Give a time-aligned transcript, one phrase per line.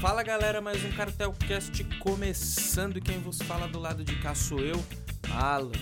[0.00, 4.58] Fala galera, mais um Cartelcast começando e quem vos fala do lado de cá sou
[4.58, 4.82] eu,
[5.30, 5.72] Alan.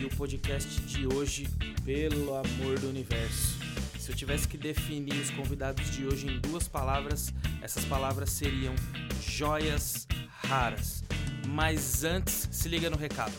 [0.00, 1.46] E o podcast de hoje,
[1.84, 3.60] pelo amor do universo.
[3.96, 8.74] Se eu tivesse que definir os convidados de hoje em duas palavras, essas palavras seriam
[9.22, 11.04] joias raras.
[11.46, 13.34] Mas antes, se liga no recado.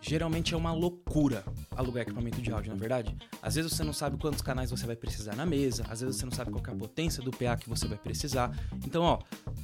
[0.00, 1.44] Geralmente é uma loucura
[1.80, 3.16] alugar equipamento de áudio, na é verdade?
[3.42, 6.24] Às vezes você não sabe quantos canais você vai precisar na mesa, às vezes você
[6.24, 8.56] não sabe qual é a potência do PA que você vai precisar.
[8.84, 9.18] Então, ó,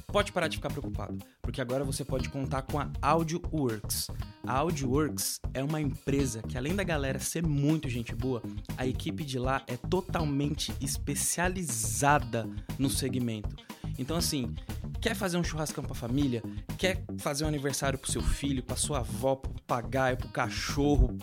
[0.07, 4.07] pode parar de ficar preocupado, porque agora você pode contar com a AudioWorks.
[4.45, 8.41] A AudioWorks é uma empresa que, além da galera ser muito gente boa,
[8.77, 12.47] a equipe de lá é totalmente especializada
[12.77, 13.55] no segmento.
[13.97, 14.53] Então, assim,
[15.01, 16.41] quer fazer um churrascão pra família?
[16.77, 21.17] Quer fazer um aniversário pro seu filho, pra sua avó, pro papagaio, pro cachorro,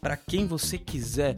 [0.00, 1.36] para quem você quiser?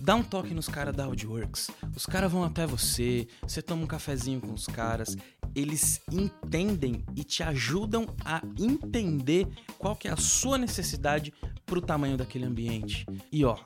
[0.00, 1.68] Dá um toque nos caras da Audioworks.
[1.96, 5.16] Os caras vão até você, você toma um cafezinho com os caras,
[5.54, 11.32] eles entendem e te ajudam a entender qual que é a sua necessidade
[11.64, 13.04] pro tamanho daquele ambiente.
[13.32, 13.56] E ó,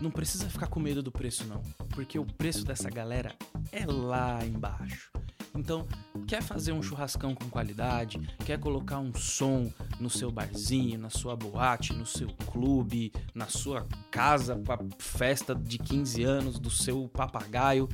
[0.00, 3.36] não precisa ficar com medo do preço não, porque o preço dessa galera
[3.70, 5.12] é lá embaixo.
[5.54, 5.86] Então,
[6.26, 11.34] quer fazer um churrascão com qualidade, quer colocar um som no seu barzinho, na sua
[11.34, 17.88] boate, no seu clube, na sua casa para festa de 15 anos do seu papagaio,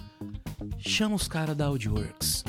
[0.78, 2.44] chama os caras da Audioworks.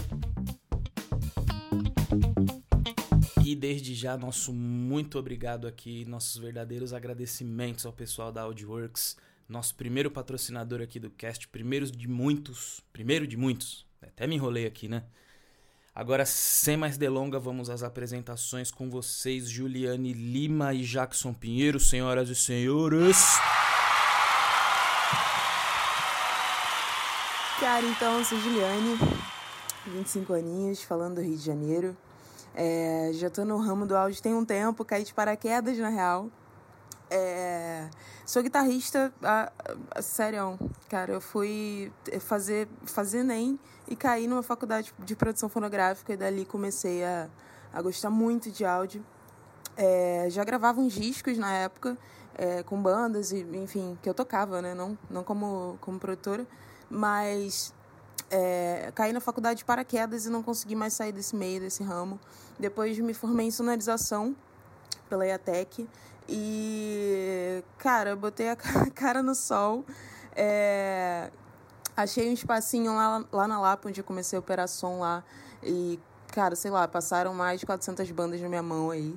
[3.45, 9.15] E desde já, nosso muito obrigado aqui, nossos verdadeiros agradecimentos ao pessoal da Audioworks,
[9.47, 14.65] nosso primeiro patrocinador aqui do cast, primeiro de muitos, primeiro de muitos, até me enrolei
[14.65, 15.03] aqui, né?
[15.93, 22.27] Agora, sem mais delonga, vamos às apresentações com vocês, Juliane Lima e Jackson Pinheiro, senhoras
[22.27, 23.17] e senhores.
[27.59, 28.97] Cara, então, eu sou Juliane,
[29.87, 31.95] 25 aninhos, falando do Rio de Janeiro.
[32.53, 36.29] É, já tô no ramo do áudio tem um tempo, caí de paraquedas, na real.
[37.09, 37.87] É,
[38.25, 39.51] sou guitarrista, a,
[39.95, 40.57] a, sério,
[40.89, 46.45] cara, eu fui fazer, fazer NEM e caí numa faculdade de produção fonográfica e dali
[46.45, 47.29] comecei a,
[47.71, 49.05] a gostar muito de áudio.
[49.77, 51.97] É, já gravava uns discos na época,
[52.33, 54.73] é, com bandas, e enfim, que eu tocava, né?
[54.73, 56.47] Não, não como, como produtora,
[56.89, 57.73] mas
[58.31, 62.19] é, caí na faculdade de paraquedas e não consegui mais sair desse meio, desse ramo.
[62.57, 64.35] Depois me formei em sonorização
[65.09, 65.87] pela IATEC
[66.27, 68.55] e, cara, eu botei a
[68.93, 69.85] cara no sol.
[70.35, 71.29] É,
[71.95, 75.23] achei um espacinho lá, lá na Lapa, onde eu comecei a operação lá.
[75.63, 79.15] E, cara, sei lá, passaram mais de 400 bandas na minha mão aí.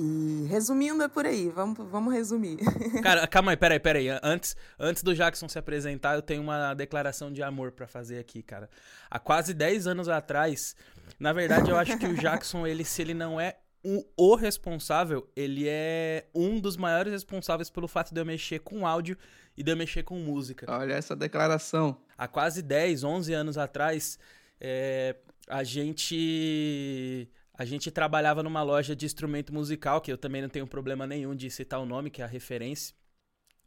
[0.00, 2.58] E resumindo é por aí, vamos, vamos resumir.
[3.02, 4.08] Cara, calma aí, peraí, peraí.
[4.22, 8.40] Antes, antes do Jackson se apresentar, eu tenho uma declaração de amor para fazer aqui,
[8.40, 8.70] cara.
[9.10, 10.76] Há quase 10 anos atrás,
[11.18, 15.28] na verdade, eu acho que o Jackson, ele, se ele não é o, o responsável,
[15.36, 19.16] ele é um dos maiores responsáveis pelo fato de eu mexer com áudio
[19.56, 20.66] e de eu mexer com música.
[20.68, 21.96] Olha essa declaração.
[22.16, 24.18] Há quase 10, 11 anos atrás,
[24.60, 25.16] é,
[25.48, 30.66] a gente a gente trabalhava numa loja de instrumento musical, que eu também não tenho
[30.66, 32.94] problema nenhum de citar o nome, que é a referência.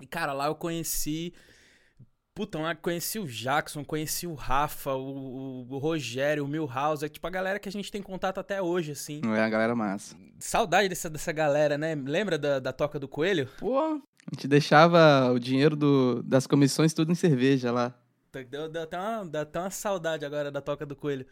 [0.01, 1.33] E, cara, lá eu conheci
[2.33, 7.27] Puta, eu conheci o Jackson, conheci o Rafa, o, o Rogério, o Milhouse, é tipo
[7.27, 9.19] a galera que a gente tem contato até hoje, assim.
[9.21, 10.15] Não é a galera massa.
[10.39, 11.93] Saudade dessa, dessa galera, né?
[11.93, 13.49] Lembra da, da Toca do Coelho?
[13.59, 13.99] Pô, a
[14.33, 17.93] gente deixava o dinheiro do, das comissões tudo em cerveja lá.
[18.49, 21.25] Deu, deu, até uma, deu até uma saudade agora da Toca do Coelho.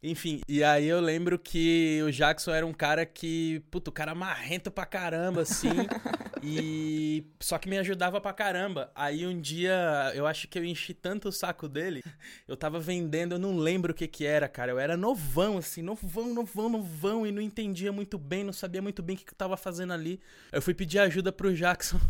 [0.00, 4.14] Enfim, e aí eu lembro que o Jackson era um cara que, puto, o cara
[4.14, 5.70] marrento pra caramba, assim,
[6.40, 8.92] e só que me ajudava pra caramba.
[8.94, 12.04] Aí um dia, eu acho que eu enchi tanto o saco dele,
[12.46, 15.82] eu tava vendendo, eu não lembro o que que era, cara, eu era novão, assim,
[15.82, 19.32] novão, novão, novão, e não entendia muito bem, não sabia muito bem o que, que
[19.32, 20.20] eu tava fazendo ali.
[20.52, 22.00] Eu fui pedir ajuda pro Jackson,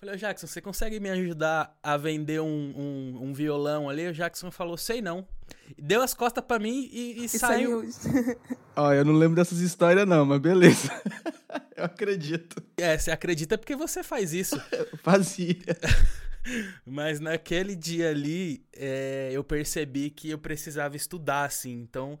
[0.00, 4.08] falei, Jackson, você consegue me ajudar a vender um, um, um violão ali?
[4.08, 5.26] O Jackson falou, sei não
[5.78, 7.82] deu as costas para mim e, e, e saiu.
[8.76, 10.90] Ó, eu não lembro dessas histórias não, mas beleza.
[11.76, 12.62] eu acredito.
[12.76, 14.60] É, você acredita porque você faz isso.
[14.72, 15.56] eu fazia.
[16.86, 21.72] mas naquele dia ali, é, eu percebi que eu precisava estudar, assim.
[21.72, 22.18] Então,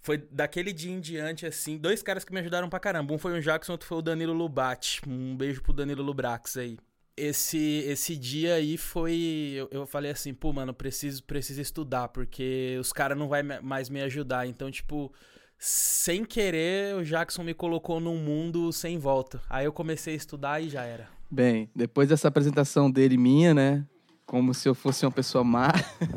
[0.00, 3.14] foi daquele dia em diante, assim, dois caras que me ajudaram pra caramba.
[3.14, 5.00] Um foi o Jackson, outro foi o Danilo Lubati.
[5.06, 6.78] Um beijo pro Danilo Lubrax aí
[7.16, 12.76] esse esse dia aí foi eu, eu falei assim pô mano preciso preciso estudar porque
[12.80, 15.12] os caras não vai mais me ajudar então tipo
[15.58, 20.62] sem querer o Jackson me colocou num mundo sem volta aí eu comecei a estudar
[20.62, 23.86] e já era bem depois dessa apresentação dele minha né
[24.24, 25.70] como se eu fosse uma pessoa má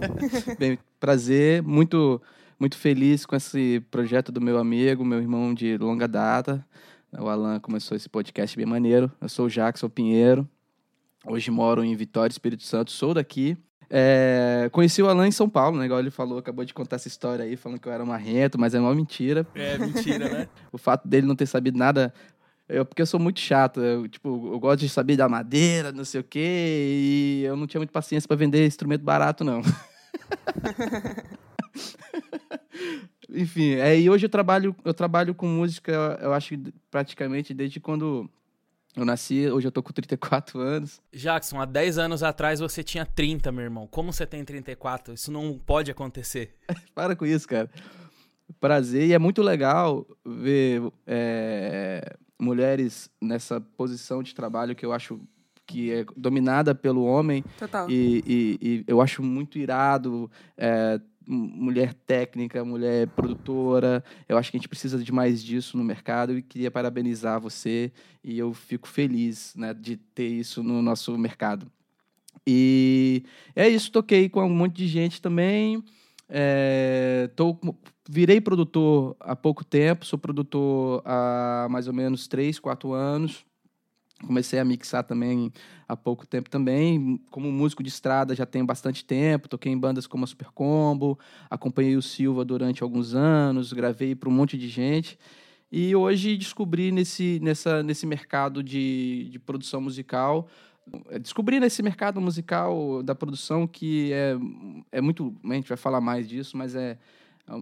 [0.57, 2.21] bem prazer muito
[2.59, 6.65] muito feliz com esse projeto do meu amigo, meu irmão de longa data.
[7.17, 9.11] O Alan começou esse podcast bem maneiro.
[9.21, 10.47] Eu sou o Jackson Pinheiro.
[11.27, 12.91] Hoje moro em Vitória, Espírito Santo.
[12.91, 13.57] Sou daqui.
[13.89, 15.85] É, conheci o Alan em São Paulo, né?
[15.85, 18.75] Igual ele falou, acabou de contar essa história aí, falando que eu era marrento, mas
[18.75, 19.45] é uma mentira.
[19.55, 20.47] É mentira, né?
[20.71, 22.13] o fato dele não ter sabido nada.
[22.67, 26.03] Eu, porque eu sou muito chato, eu, tipo, eu gosto de saber da madeira, não
[26.03, 29.61] sei o quê, e eu não tinha muita paciência para vender instrumento barato, não.
[33.29, 36.55] Enfim, é, e hoje eu trabalho, eu trabalho com música, eu acho
[36.89, 38.27] praticamente desde quando
[38.95, 41.01] eu nasci, hoje eu tô com 34 anos.
[41.13, 43.87] Jackson, há 10 anos atrás você tinha 30, meu irmão.
[43.87, 45.13] Como você tem 34?
[45.13, 46.55] Isso não pode acontecer.
[46.95, 47.69] Para com isso, cara.
[48.59, 55.19] Prazer, e é muito legal ver é, mulheres nessa posição de trabalho que eu acho
[55.65, 57.43] que é dominada pelo homem.
[57.57, 57.89] Total.
[57.89, 64.03] E, e, e eu acho muito irado é, mulher técnica, mulher produtora.
[64.27, 67.91] Eu acho que a gente precisa de mais disso no mercado e queria parabenizar você
[68.23, 71.71] e eu fico feliz né, de ter isso no nosso mercado.
[72.45, 73.23] E
[73.55, 75.83] é isso, toquei com um monte de gente também.
[76.29, 77.57] É, tô,
[78.09, 83.45] virei produtor há pouco tempo, sou produtor há mais ou menos 3, 4 anos.
[84.21, 85.51] Comecei a mixar também
[85.87, 87.19] há pouco tempo também.
[87.29, 89.49] Como músico de estrada já tenho bastante tempo.
[89.49, 91.19] Toquei em bandas como a Super Combo,
[91.49, 95.19] acompanhei o Silva durante alguns anos, gravei para um monte de gente.
[95.71, 100.47] E hoje descobri nesse, nessa, nesse mercado de, de produção musical
[101.19, 104.35] descobri nesse mercado musical da produção que é,
[104.91, 105.35] é muito.
[105.43, 106.97] A gente vai falar mais disso, mas é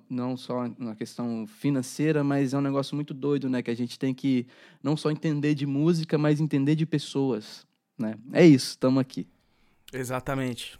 [0.10, 3.62] não só na questão financeira, mas é um negócio muito doido, né?
[3.62, 4.48] Que a gente tem que
[4.82, 7.66] não só entender de música, mas entender de pessoas,
[7.98, 8.16] né?
[8.32, 9.28] É isso, estamos aqui.
[9.92, 10.80] Exatamente.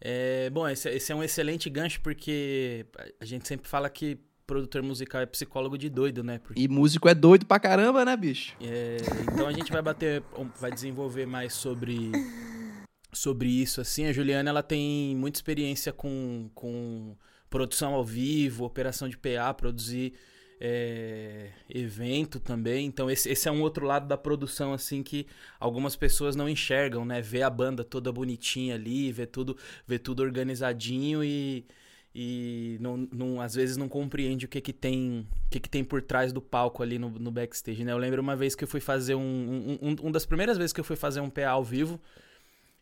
[0.00, 2.84] É, bom, esse, esse, é um excelente gancho porque
[3.18, 6.38] a gente sempre fala que produtor musical é psicólogo de doido, né?
[6.38, 6.60] Porque...
[6.60, 8.54] E músico é doido pra caramba, né, bicho?
[8.60, 8.98] É,
[9.32, 10.22] então a gente vai bater,
[10.60, 12.12] vai desenvolver mais sobre
[13.12, 14.06] sobre isso, assim.
[14.06, 17.16] A Juliana, ela tem muita experiência com, com
[17.54, 20.12] produção ao vivo, operação de PA, produzir
[20.60, 22.84] é, evento também.
[22.84, 25.24] Então esse, esse é um outro lado da produção assim que
[25.60, 27.22] algumas pessoas não enxergam, né?
[27.22, 29.56] Ver a banda toda bonitinha ali, ver tudo,
[29.86, 31.64] ver tudo organizadinho e,
[32.12, 35.84] e não, não, às vezes não compreende o que que tem, o que que tem
[35.84, 37.92] por trás do palco ali no, no backstage, né?
[37.92, 40.80] Eu lembro uma vez que eu fui fazer um, um, um, das primeiras vezes que
[40.80, 42.00] eu fui fazer um PA ao vivo.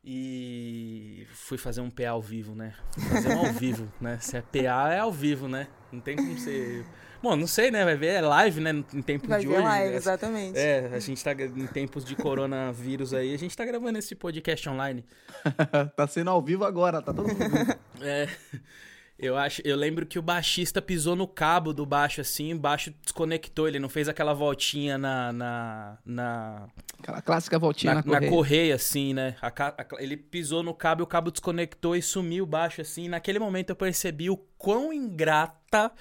[0.04, 2.74] E fui fazer um PA ao vivo, né?
[2.92, 4.18] Fui fazer um ao vivo, né?
[4.20, 5.68] Se é PA, é ao vivo, né?
[5.92, 6.84] Não tem como ser.
[7.22, 7.84] Bom, não sei, né?
[7.84, 8.70] Vai ver, é live, né?
[8.92, 9.62] Em tempos Vai de ver hoje.
[9.62, 9.96] live, né?
[9.96, 10.58] exatamente.
[10.58, 14.68] É, a gente tá em tempos de coronavírus aí, a gente tá gravando esse podcast
[14.68, 15.04] online.
[15.96, 17.78] tá sendo ao vivo agora, tá todo mundo.
[18.02, 18.28] é.
[19.22, 22.92] Eu acho, eu lembro que o baixista pisou no cabo do baixo assim, o baixo
[23.02, 28.20] desconectou, ele não fez aquela voltinha na na, na aquela clássica voltinha na, na, correia.
[28.20, 29.36] na correia assim, né?
[29.40, 33.08] A, a, ele pisou no cabo, e o cabo desconectou e sumiu o baixo assim.
[33.08, 35.92] naquele momento eu percebi o quão ingrata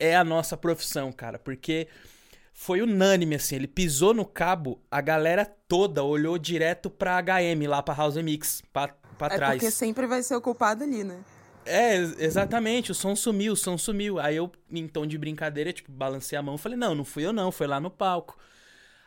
[0.00, 1.88] é a nossa profissão, cara, porque
[2.54, 7.82] foi unânime assim, ele pisou no cabo, a galera toda olhou direto pra HM lá
[7.82, 9.52] pra House Mix, pra, pra é trás.
[9.56, 11.22] porque sempre vai ser o culpado ali, né?
[11.64, 14.18] É, exatamente, o som sumiu, o som sumiu.
[14.18, 17.24] Aí eu, em tom de brincadeira, tipo, balancei a mão e falei, não, não fui
[17.24, 18.38] eu não, foi lá no palco.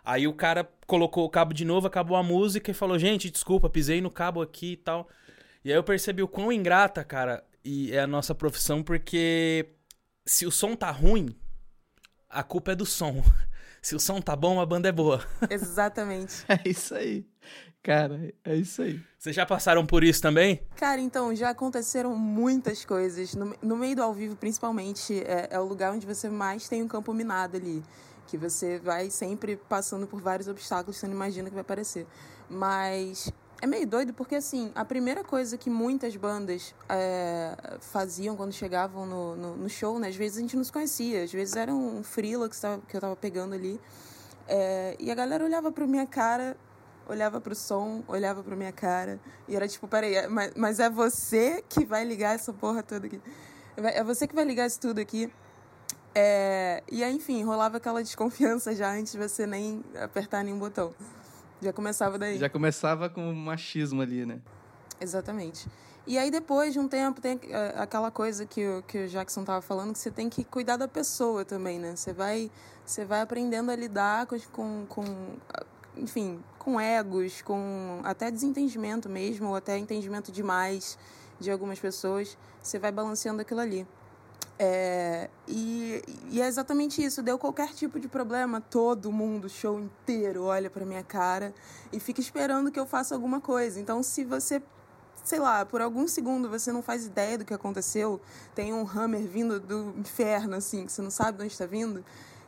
[0.04, 3.70] Aí o cara colocou o cabo de novo, acabou a música e falou, gente, desculpa,
[3.70, 5.10] pisei no cabo aqui e tal.
[5.64, 9.66] E aí eu percebi o quão ingrata, cara, e é a nossa profissão, porque
[10.24, 11.36] se o som tá ruim,
[12.30, 13.24] a culpa é do som.
[13.82, 15.24] Se o som tá bom, a banda é boa.
[15.48, 16.44] Exatamente.
[16.50, 17.24] É isso aí.
[17.86, 19.00] Cara, é isso aí.
[19.16, 20.60] Vocês já passaram por isso também?
[20.76, 23.36] Cara, então, já aconteceram muitas coisas.
[23.36, 26.82] No, no meio do ao vivo, principalmente, é, é, o lugar onde você mais tem
[26.82, 27.84] um campo minado ali.
[28.26, 32.08] Que você vai sempre passando por vários obstáculos, você não imagina que vai aparecer.
[32.50, 38.52] Mas é meio doido porque, assim, a primeira coisa que muitas bandas é, faziam quando
[38.52, 40.08] chegavam no, no, no, show, né?
[40.08, 43.02] Às vezes a gente não se conhecia, às vezes era um freela que, que eu
[43.02, 43.80] tava pegando ali.
[44.48, 46.58] É, e a galera olhava pra minha cara
[47.08, 51.64] olhava pro som, olhava pra minha cara e era tipo, peraí, mas, mas é você
[51.70, 53.22] que vai ligar essa porra toda aqui.
[53.78, 55.32] É você que vai ligar isso tudo aqui.
[56.14, 60.94] É, e aí, enfim, rolava aquela desconfiança já antes de você nem apertar nenhum botão.
[61.62, 62.38] Já começava daí.
[62.38, 64.40] Já começava com o machismo ali, né?
[65.00, 65.68] Exatamente.
[66.08, 67.40] E aí, depois de um tempo, tem
[67.76, 70.88] aquela coisa que o, que o Jackson tava falando, que você tem que cuidar da
[70.88, 71.96] pessoa também, né?
[71.96, 72.52] Você vai,
[72.86, 75.04] você vai aprendendo a lidar com, com, com
[75.98, 80.98] enfim, com egos, com até desentendimento mesmo, ou até entendimento demais
[81.40, 83.88] de algumas pessoas, você vai balanceando aquilo ali.
[84.58, 87.22] É, e, e, é exatamente isso.
[87.22, 91.54] Deu qualquer tipo de problema, todo mundo, show inteiro, olha pra minha cara
[91.94, 93.80] e fica esperando que eu faça alguma coisa.
[93.80, 94.60] Então, se você,
[95.24, 98.20] sei lá, por algum segundo você não faz ideia do que aconteceu,
[98.56, 102.04] tem um hammer vindo do inferno, assim, que você não sabe de onde está vindo,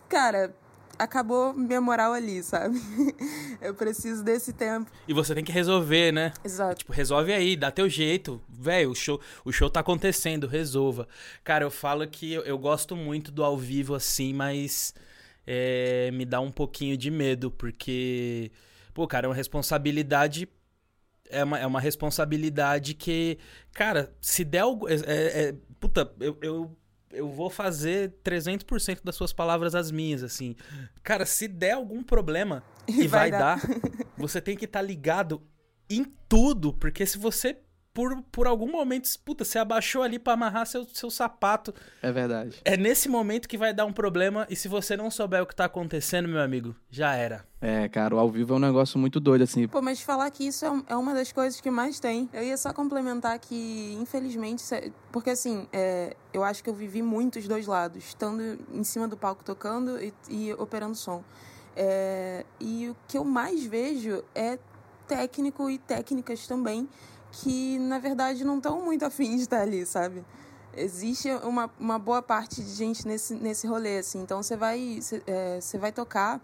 [0.10, 0.56] cara,
[0.98, 2.80] acabou minha moral ali, sabe?
[3.62, 4.90] eu preciso desse tempo.
[5.08, 6.34] E você tem que resolver, né?
[6.44, 6.80] Exato.
[6.80, 8.42] Tipo, resolve aí, dá teu jeito.
[8.50, 11.08] Velho, o show, o show tá acontecendo, resolva.
[11.44, 14.94] Cara, eu falo que eu, eu gosto muito do ao vivo assim, mas
[15.46, 18.52] é, me dá um pouquinho de medo, porque,
[18.94, 20.48] pô, cara, é uma responsabilidade.
[21.30, 23.38] É uma, é uma responsabilidade que,
[23.74, 24.88] cara, se der algo.
[24.88, 26.78] É, é, é puta, eu, eu
[27.12, 30.56] eu vou fazer 300% das suas palavras as minhas, assim.
[31.04, 33.80] Cara, se der algum problema, e, vai, vai, dar, dar
[34.18, 35.42] você tem que estar tá ligado
[35.90, 37.58] em tudo, porque se você
[37.98, 41.74] por, por algum momento, puta, você abaixou ali para amarrar seu, seu sapato.
[42.00, 42.62] É verdade.
[42.64, 45.56] É nesse momento que vai dar um problema e se você não souber o que
[45.56, 47.44] tá acontecendo, meu amigo, já era.
[47.60, 49.68] É, cara, o ao vivo é um negócio muito doido, assim.
[49.68, 52.30] Pô, mas falar que isso é, é uma das coisas que mais tem.
[52.32, 54.64] Eu ia só complementar que, infelizmente,
[55.12, 59.08] porque assim, é, eu acho que eu vivi muito os dois lados, estando em cima
[59.08, 61.24] do palco tocando e, e operando som.
[61.76, 64.60] É, e o que eu mais vejo é
[65.08, 66.88] técnico e técnicas também
[67.42, 70.24] que na verdade não estão muito afim de estar ali, sabe?
[70.74, 74.22] Existe uma, uma boa parte de gente nesse, nesse rolê, assim.
[74.22, 76.40] Então você vai, você, é, vai tocar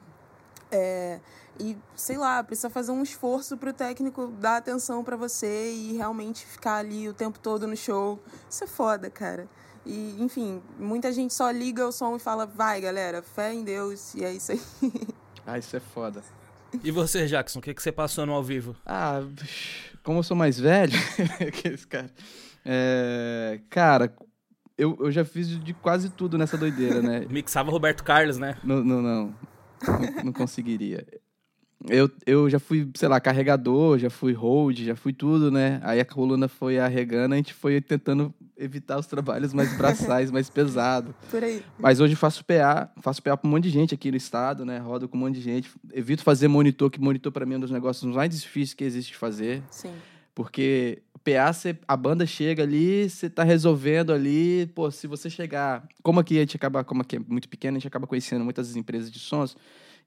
[0.71, 1.19] é,
[1.59, 5.93] e, sei lá, precisa fazer um esforço para o técnico dar atenção para você e
[5.93, 8.19] realmente ficar ali o tempo todo no show.
[8.49, 9.47] Isso é foda, cara.
[9.85, 14.15] E, enfim, muita gente só liga o som e fala, vai, galera, fé em Deus,
[14.15, 14.61] e é isso aí.
[15.45, 16.23] ah, isso é foda.
[16.83, 18.75] E você, Jackson, o que, que você passou no ao vivo?
[18.83, 19.21] Ah,
[20.03, 20.93] como eu sou mais velho,
[21.47, 22.11] aqueles caras.
[22.65, 24.13] É, cara,
[24.77, 27.25] eu, eu já fiz de quase tudo nessa doideira, né?
[27.29, 28.57] Mixava Roberto Carlos, né?
[28.63, 29.35] Não, não, não.
[29.85, 31.05] Não, não conseguiria.
[31.89, 35.81] Eu, eu já fui, sei lá, carregador, já fui hold, já fui tudo, né?
[35.83, 40.49] Aí a coluna foi arregando, a gente foi tentando evitar os trabalhos mais braçais, mais
[40.49, 41.13] pesados.
[41.29, 41.63] Por aí.
[41.77, 44.77] Mas hoje faço PA, faço PA para um monte de gente aqui no estado, né?
[44.77, 45.71] Rodo com um monte de gente.
[45.91, 49.11] Evito fazer monitor, que monitor para mim é um dos negócios mais difíceis que existe
[49.11, 49.63] de fazer.
[49.69, 49.93] Sim.
[50.35, 54.65] Porque PA, cê, a banda chega ali, você tá resolvendo ali.
[54.73, 55.87] Pô, se você chegar.
[56.01, 58.75] Como aqui a gente acaba, como aqui é muito pequeno, a gente acaba conhecendo muitas
[58.75, 59.55] empresas de sons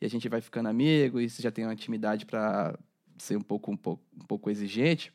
[0.00, 2.78] e a gente vai ficando amigo e você já tem uma intimidade para
[3.18, 5.12] ser um pouco, um pouco, um pouco exigente.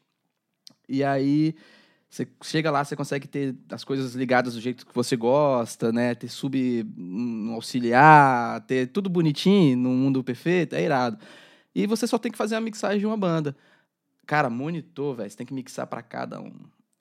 [0.87, 1.55] E aí
[2.11, 6.13] você chega lá, você consegue ter as coisas ligadas do jeito que você gosta, né?
[6.13, 11.17] Ter sub um auxiliar, ter tudo bonitinho no mundo perfeito, é irado.
[11.73, 13.55] E você só tem que fazer a mixagem de uma banda.
[14.27, 16.51] Cara, monitor, velho, você tem que mixar para cada um.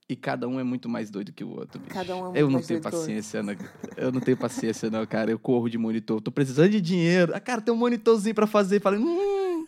[0.08, 1.92] E cada um é muito mais doido que o outro, bicho.
[1.92, 3.56] Cada um é muito Eu não mais tenho doido paciência, não.
[3.96, 5.32] Eu não tenho paciência, não, cara.
[5.32, 6.20] Eu corro de monitor.
[6.20, 7.32] Tô precisando de dinheiro.
[7.34, 8.80] Ah, cara, tem um monitorzinho pra fazer.
[8.80, 9.64] Falei, hum,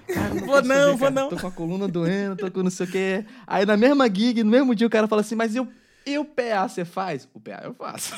[0.00, 1.28] cara, não vou não, vou não.
[1.28, 3.26] Tô com a coluna doendo, tô com não sei o quê.
[3.46, 5.68] Aí na mesma gig, no mesmo dia, o cara fala assim, mas eu,
[6.06, 7.28] e o PA você faz?
[7.34, 8.14] O PA eu faço.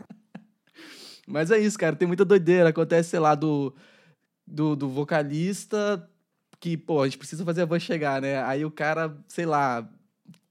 [1.28, 1.94] mas é isso, cara.
[1.94, 2.70] Tem muita doideira.
[2.70, 3.74] Acontece, sei lá, do,
[4.46, 6.08] do, do vocalista
[6.58, 8.42] que, pô, a gente precisa fazer a voz chegar, né?
[8.44, 9.86] Aí o cara, sei lá,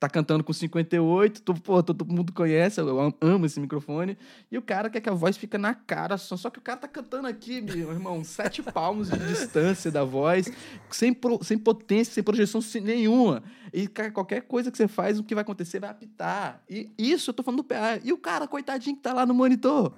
[0.03, 4.17] tá cantando com 58, tu, pô, todo mundo conhece, eu amo esse microfone,
[4.51, 6.77] e o cara quer que a voz fica na cara só, só que o cara
[6.77, 10.51] tá cantando aqui, meu irmão, sete palmos de distância da voz,
[10.91, 13.41] sem, pro, sem potência, sem projeção nenhuma,
[13.71, 17.33] e qualquer coisa que você faz, o que vai acontecer vai apitar, e isso eu
[17.33, 19.93] tô falando do PA, e o cara, coitadinho, que tá lá no monitor,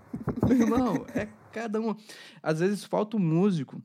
[0.48, 1.96] meu irmão, é cada um,
[2.44, 3.82] às vezes falta um músico,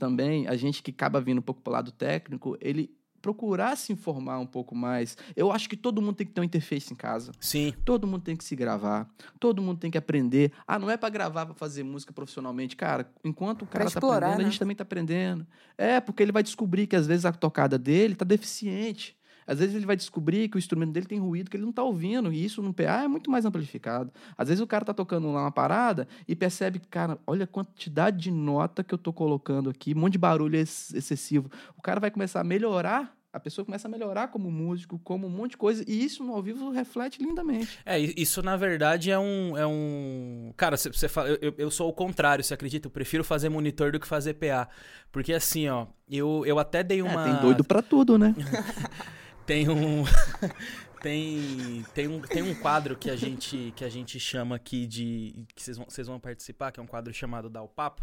[0.00, 2.90] também, a gente que acaba vindo um pouco pro lado técnico, ele
[3.24, 5.16] procurar se informar um pouco mais.
[5.34, 7.32] Eu acho que todo mundo tem que ter uma interface em casa.
[7.40, 7.72] Sim.
[7.82, 9.08] Todo mundo tem que se gravar.
[9.40, 10.52] Todo mundo tem que aprender.
[10.68, 13.10] Ah, não é para gravar para fazer música profissionalmente, cara.
[13.24, 14.44] Enquanto o cara pra tá explorar, aprendendo, né?
[14.44, 15.46] a gente também tá aprendendo.
[15.78, 19.16] É, porque ele vai descobrir que às vezes a tocada dele tá deficiente.
[19.46, 21.82] Às vezes ele vai descobrir que o instrumento dele tem ruído que ele não está
[21.82, 24.12] ouvindo, e isso no PA é muito mais amplificado.
[24.36, 28.18] Às vezes o cara está tocando lá uma parada e percebe, cara, olha a quantidade
[28.18, 31.50] de nota que eu estou colocando aqui, um monte de barulho excessivo.
[31.76, 35.30] O cara vai começar a melhorar a pessoa começa a melhorar como músico, como um
[35.30, 37.80] monte de coisa, e isso no ao vivo reflete lindamente.
[37.84, 39.58] É, isso na verdade é um.
[39.58, 40.52] É um...
[40.56, 42.86] Cara, você fala, eu, eu sou o contrário, você acredita?
[42.86, 44.68] Eu prefiro fazer monitor do que fazer PA.
[45.10, 47.22] Porque assim, ó, eu, eu até dei uma.
[47.22, 48.36] É, tem doido pra tudo, né?
[49.46, 50.04] Tem um.
[51.02, 55.46] tem, tem, um, tem um quadro que a gente, que a gente chama aqui de.
[55.54, 58.02] que vocês vão, vocês vão participar, que é um quadro chamado Dá o Papo.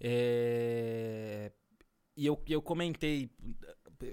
[0.00, 1.52] É,
[2.16, 3.30] e eu, eu comentei.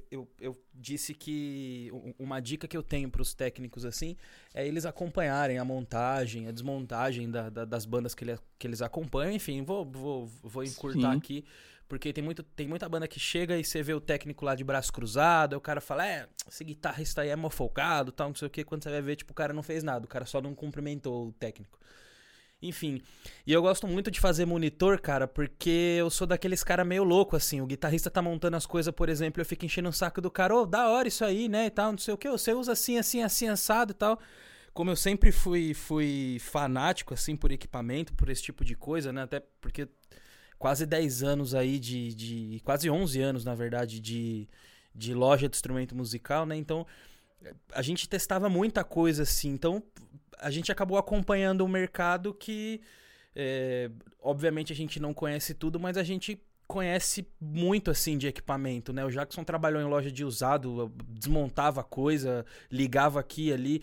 [0.10, 1.90] eu, eu disse que
[2.20, 4.16] uma dica que eu tenho para os técnicos assim
[4.54, 8.82] é eles acompanharem a montagem, a desmontagem da, da, das bandas que, ele, que eles
[8.82, 9.32] acompanham.
[9.34, 11.18] Enfim, vou, vou, vou encurtar Sim.
[11.18, 11.46] aqui,
[11.92, 14.64] porque tem, muito, tem muita banda que chega e você vê o técnico lá de
[14.64, 18.48] braço cruzado, aí o cara fala: É, esse guitarrista aí é mofocado, tal, não sei
[18.48, 18.64] o que.
[18.64, 21.28] Quando você vai ver, tipo, o cara não fez nada, o cara só não cumprimentou
[21.28, 21.78] o técnico.
[22.62, 23.02] Enfim.
[23.46, 27.36] E eu gosto muito de fazer monitor, cara, porque eu sou daqueles cara meio louco,
[27.36, 27.60] assim.
[27.60, 30.56] O guitarrista tá montando as coisas, por exemplo, eu fico enchendo o saco do cara,
[30.56, 32.30] ô, oh, da hora isso aí, né, e tal, não sei o que.
[32.30, 34.18] Você usa assim, assim, assim, assado e tal.
[34.74, 39.24] Como eu sempre fui, fui fanático, assim, por equipamento, por esse tipo de coisa, né,
[39.24, 39.90] até porque
[40.62, 42.62] quase 10 anos aí de, de...
[42.64, 44.48] Quase 11 anos, na verdade, de,
[44.94, 46.86] de loja de instrumento musical, né, então
[47.74, 49.50] a gente testava muita coisa assim.
[49.50, 49.82] Então,
[50.38, 52.80] a gente acabou acompanhando um mercado que,
[53.36, 53.90] é,
[54.22, 59.04] obviamente, a gente não conhece tudo, mas a gente conhece muito assim de equipamento, né?
[59.04, 63.82] O Jackson trabalhou em loja de usado, desmontava coisa, ligava aqui ali.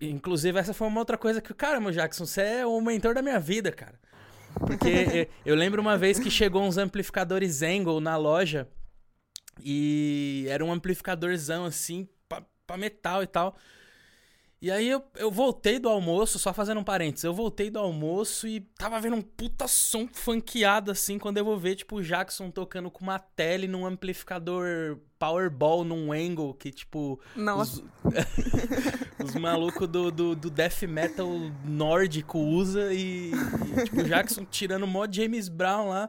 [0.00, 3.20] Inclusive, essa foi uma outra coisa que, cara, meu Jackson, você é o mentor da
[3.20, 4.00] minha vida, cara.
[4.60, 8.68] Porque eu lembro uma vez que chegou uns amplificadores Angle na loja
[9.62, 13.56] e era um amplificadorzão assim, pra, pra metal e tal.
[14.64, 18.48] E aí eu, eu voltei do almoço, só fazendo um parênteses, eu voltei do almoço
[18.48, 22.50] e tava vendo um puta som funkeado assim, quando eu vou ver, tipo, o Jackson
[22.50, 27.20] tocando com uma tele num amplificador Powerball num angle que, tipo.
[27.36, 27.82] Nossa.
[29.22, 31.28] Os, os malucos do, do, do, death metal
[31.62, 36.08] nórdico usa e, e, tipo, o Jackson tirando mó James Brown lá.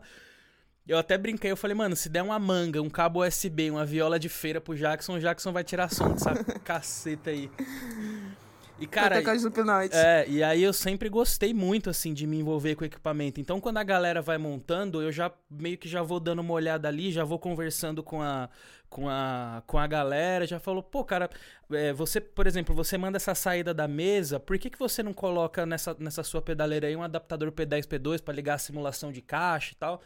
[0.87, 4.17] Eu até brinquei, eu falei, mano, se der uma manga, um cabo USB, uma viola
[4.17, 7.49] de feira pro Jackson, o Jackson vai tirar som dessa caceta aí.
[8.77, 9.15] E, cara.
[9.95, 13.39] É, e aí eu sempre gostei muito, assim, de me envolver com o equipamento.
[13.39, 16.87] Então, quando a galera vai montando, eu já meio que já vou dando uma olhada
[16.87, 18.49] ali, já vou conversando com a,
[18.89, 21.29] com a, com a galera, já falou, pô, cara,
[21.71, 25.13] é, você, por exemplo, você manda essa saída da mesa, por que, que você não
[25.13, 29.21] coloca nessa, nessa sua pedaleira aí um adaptador P10, P2 para ligar a simulação de
[29.21, 30.01] caixa e tal?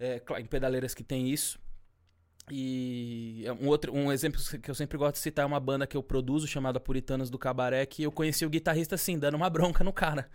[0.00, 1.58] É, em pedaleiras que tem isso.
[2.50, 5.86] E é um outro um exemplo que eu sempre gosto de citar é uma banda
[5.86, 9.50] que eu produzo chamada Puritanos do Cabaré, que eu conheci o guitarrista assim, dando uma
[9.50, 10.28] bronca no cara.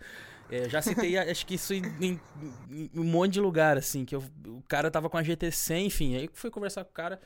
[0.50, 2.20] É, já citei, acho que isso em, em,
[2.70, 6.16] em, um monte de lugar, assim, que eu, o cara tava com a GTC, enfim,
[6.16, 7.20] aí fui conversar com o cara.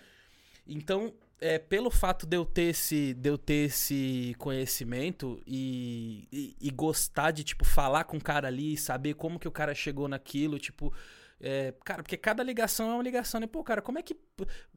[0.67, 6.57] Então, é, pelo fato de eu ter esse, de eu ter esse conhecimento e, e,
[6.61, 10.09] e gostar de, tipo, falar com o cara ali, saber como que o cara chegou
[10.09, 10.93] naquilo, tipo
[11.41, 13.47] é, cara, porque cada ligação é uma ligação, né?
[13.47, 14.17] Pô, cara, como é que.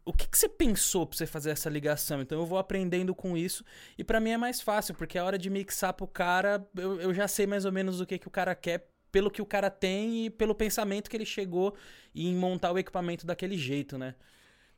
[0.05, 2.21] O que, que você pensou pra você fazer essa ligação?
[2.21, 3.63] Então eu vou aprendendo com isso.
[3.97, 7.13] E para mim é mais fácil, porque a hora de mixar pro cara, eu, eu
[7.13, 9.69] já sei mais ou menos o que, que o cara quer, pelo que o cara
[9.71, 11.75] tem e pelo pensamento que ele chegou
[12.13, 14.13] em montar o equipamento daquele jeito, né?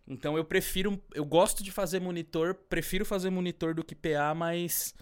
[0.08, 1.02] Então eu prefiro.
[1.13, 4.93] Eu gosto de fazer monitor, prefiro fazer monitor do que PA, mas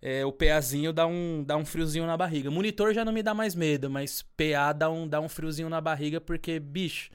[0.00, 2.50] é, o PAzinho dá um, dá um friozinho na barriga.
[2.50, 5.80] Monitor já não me dá mais medo, mas PA dá um, dá um friozinho na
[5.80, 7.10] barriga, porque, bicho,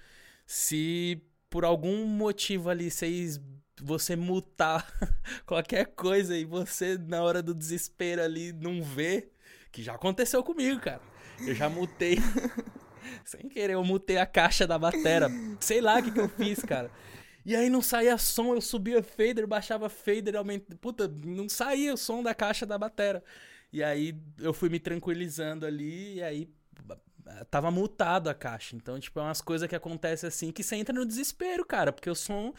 [0.45, 3.39] se por algum motivo ali vocês
[3.81, 4.85] você mutar
[5.45, 9.29] qualquer coisa e você, na hora do desespero ali, não vê,
[9.71, 11.01] que já aconteceu comigo, cara.
[11.39, 12.17] Eu já mutei.
[13.25, 15.29] Sem querer, eu mutei a caixa da batera.
[15.59, 16.91] Sei lá o que, que eu fiz, cara.
[17.45, 20.77] E aí não saía som, eu subia fader, baixava fader, aumentava.
[20.80, 23.23] Puta, não saía o som da caixa da batera.
[23.73, 26.49] E aí eu fui me tranquilizando ali, e aí
[27.49, 28.75] tava mutado a caixa.
[28.75, 31.91] Então, tipo, é umas coisas que acontecem assim que você entra no desespero, cara.
[31.91, 32.54] Porque o som,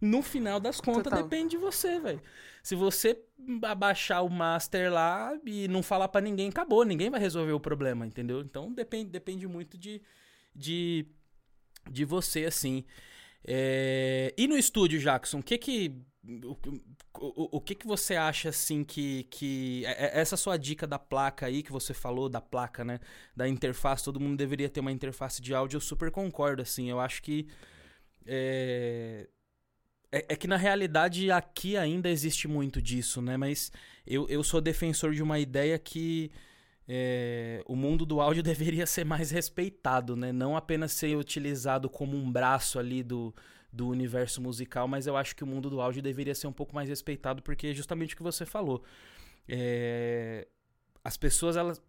[0.00, 1.22] no final das contas, Total.
[1.22, 2.22] depende de você, velho.
[2.62, 3.18] Se você
[3.62, 6.84] abaixar o master lá e não falar para ninguém, acabou.
[6.84, 8.40] Ninguém vai resolver o problema, entendeu?
[8.40, 10.02] Então depende, depende muito de,
[10.54, 11.06] de,
[11.90, 12.84] de você, assim.
[13.44, 14.34] É...
[14.36, 15.94] E no estúdio, Jackson, o que que
[16.44, 16.56] o,
[17.20, 20.98] o, o, que que você acha assim que, que é, é, essa sua dica da
[20.98, 23.00] placa aí que você falou da placa, né,
[23.34, 26.90] da interface, todo mundo deveria ter uma interface de áudio, eu super concordo assim.
[26.90, 27.48] Eu acho que
[28.26, 29.26] é,
[30.12, 33.36] é, é, que na realidade aqui ainda existe muito disso, né?
[33.36, 33.72] Mas
[34.06, 36.30] eu, eu sou defensor de uma ideia que
[36.88, 40.32] é, o mundo do áudio deveria ser mais respeitado, né?
[40.32, 43.34] Não apenas ser utilizado como um braço ali do,
[43.70, 46.74] do universo musical, mas eu acho que o mundo do áudio deveria ser um pouco
[46.74, 48.82] mais respeitado, porque é justamente o que você falou.
[49.46, 50.48] É,
[51.04, 51.82] as pessoas, elas.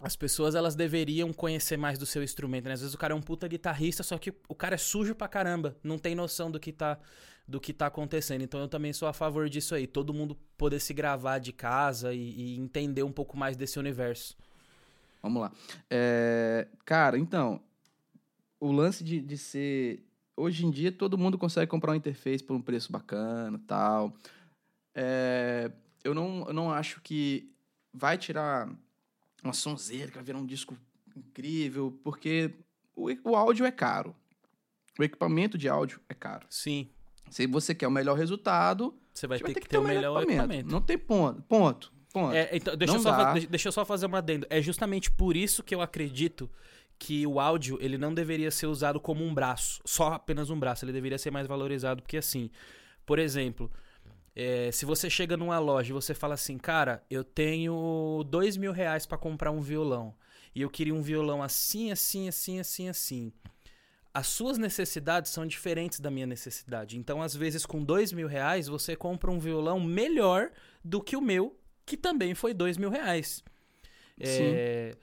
[0.00, 2.72] As pessoas elas deveriam conhecer mais do seu instrumento, né?
[2.72, 5.28] Às vezes o cara é um puta guitarrista, só que o cara é sujo pra
[5.28, 6.98] caramba, não tem noção do que tá
[7.46, 8.42] do que tá acontecendo.
[8.42, 9.86] Então eu também sou a favor disso aí.
[9.86, 14.36] Todo mundo poder se gravar de casa e, e entender um pouco mais desse universo.
[15.22, 15.52] Vamos lá.
[15.90, 17.60] É, cara, então,
[18.60, 20.02] o lance de, de ser
[20.36, 24.14] hoje em dia todo mundo consegue comprar uma interface por um preço bacana tal.
[24.94, 25.70] É,
[26.02, 27.50] eu, não, eu não acho que
[27.92, 28.68] vai tirar
[29.42, 30.76] uma sonzeira, que vai virar um disco
[31.16, 32.52] incrível, porque
[32.96, 34.14] o, o áudio é caro.
[34.98, 36.46] O equipamento de áudio é caro.
[36.48, 36.88] Sim.
[37.30, 40.70] Se você quer o melhor resultado, Você vai, você ter, que ter o melhor equipamento.
[40.70, 41.42] Não tem ponto.
[41.42, 41.92] Ponto.
[42.12, 42.34] ponto.
[42.34, 43.32] É, então, deixa, Não eu só, dá.
[43.34, 44.46] deixa- eu só fazer uma adendo.
[44.50, 46.48] É justamente por isso que eu acredito
[46.98, 50.84] que o áudio ele não deveria ser usado como um braço, só apenas um braço.
[50.84, 52.50] Ele deveria ser mais valorizado, porque assim,
[53.04, 53.70] por exemplo,
[54.36, 58.70] é, se você chega numa loja e você fala assim, cara, eu tenho dois mil
[58.72, 60.14] reais pra comprar um violão
[60.54, 63.32] e eu queria um violão assim, assim, assim, assim, assim.
[64.14, 66.96] As suas necessidades são diferentes da minha necessidade.
[66.96, 70.52] Então, às vezes, com dois mil reais, você compra um violão melhor
[70.84, 73.42] do que o meu, que também foi dois mil reais.
[74.20, 74.96] É,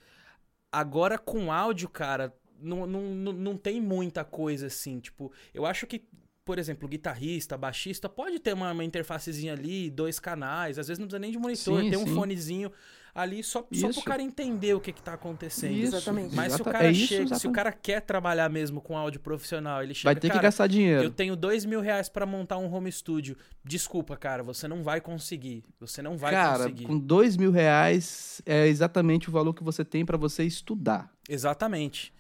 [0.72, 3.02] Agora, com áudio, cara, não, não,
[3.34, 5.02] não, tem muita coisa assim.
[5.02, 6.08] Tipo, eu acho que,
[6.46, 11.08] por exemplo, guitarrista, baixista, pode ter uma, uma interfacezinha ali, dois canais, às vezes não
[11.08, 12.16] precisa nem de monitor, Sim, tem um sim.
[12.16, 12.72] fonezinho
[13.14, 15.74] ali só, só pro cara entender o que, que tá acontecendo.
[15.74, 16.36] Isso, Exatamente.
[16.36, 17.56] Mas se o cara é isso, chega, se o exatamente.
[17.56, 21.04] cara quer trabalhar mesmo com áudio profissional, ele chega, Vai ter que cara, gastar dinheiro.
[21.04, 23.36] eu tenho dois mil reais pra montar um home studio.
[23.64, 25.64] Desculpa, cara, você não vai conseguir.
[25.80, 26.86] Você não vai Cara, conseguir.
[26.86, 31.12] com dois mil reais é exatamente o valor que você tem pra você estudar.
[31.28, 32.14] Exatamente.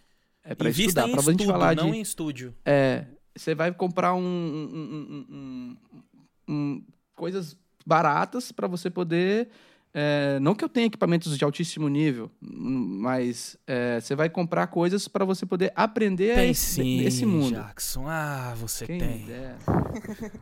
[0.43, 1.07] É pra Invista estudar.
[1.07, 1.97] em Pra gente estudo, falar não de.
[1.97, 2.55] em estúdio.
[2.65, 9.49] É, você vai comprar um, um- um- um- um- coisas baratas pra você poder.
[9.93, 15.07] É, não que eu tenha equipamentos de altíssimo nível, mas é, você vai comprar coisas
[15.07, 17.55] pra você poder aprender Tem esse, sim, esse mundo.
[17.55, 18.05] Jackson.
[18.07, 19.19] Ah, você Quem tem.
[19.19, 19.57] me dera.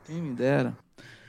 [0.06, 0.78] Quem me dera.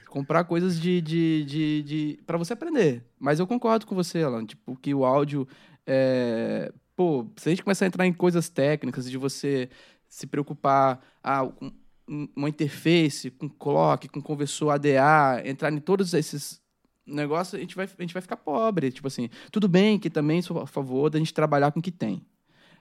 [0.08, 3.04] Comprar coisas de, de, de, de para você aprender.
[3.18, 4.44] Mas eu concordo com você, Alan.
[4.44, 5.46] Tipo, que o áudio.
[5.86, 6.72] É...
[6.96, 9.70] Pô, se a gente começar a entrar em coisas técnicas, de você
[10.08, 11.70] se preocupar ah, com
[12.08, 16.60] um- uma interface, com clock, com conversor ADA, entrar em todos esses
[17.06, 18.90] negócios, a gente vai, a gente vai ficar pobre.
[18.90, 21.90] Tipo assim, tudo bem que também sou a favor da gente trabalhar com o que
[21.90, 22.22] tem.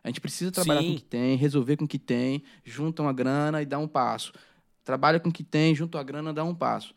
[0.04, 0.94] A gente precisa trabalhar com Sim.
[0.94, 4.32] o que tem, resolver com o que tem, junta uma grana e dá um passo.
[4.84, 6.94] Trabalha com o que tem, junta a grana, dá um passo.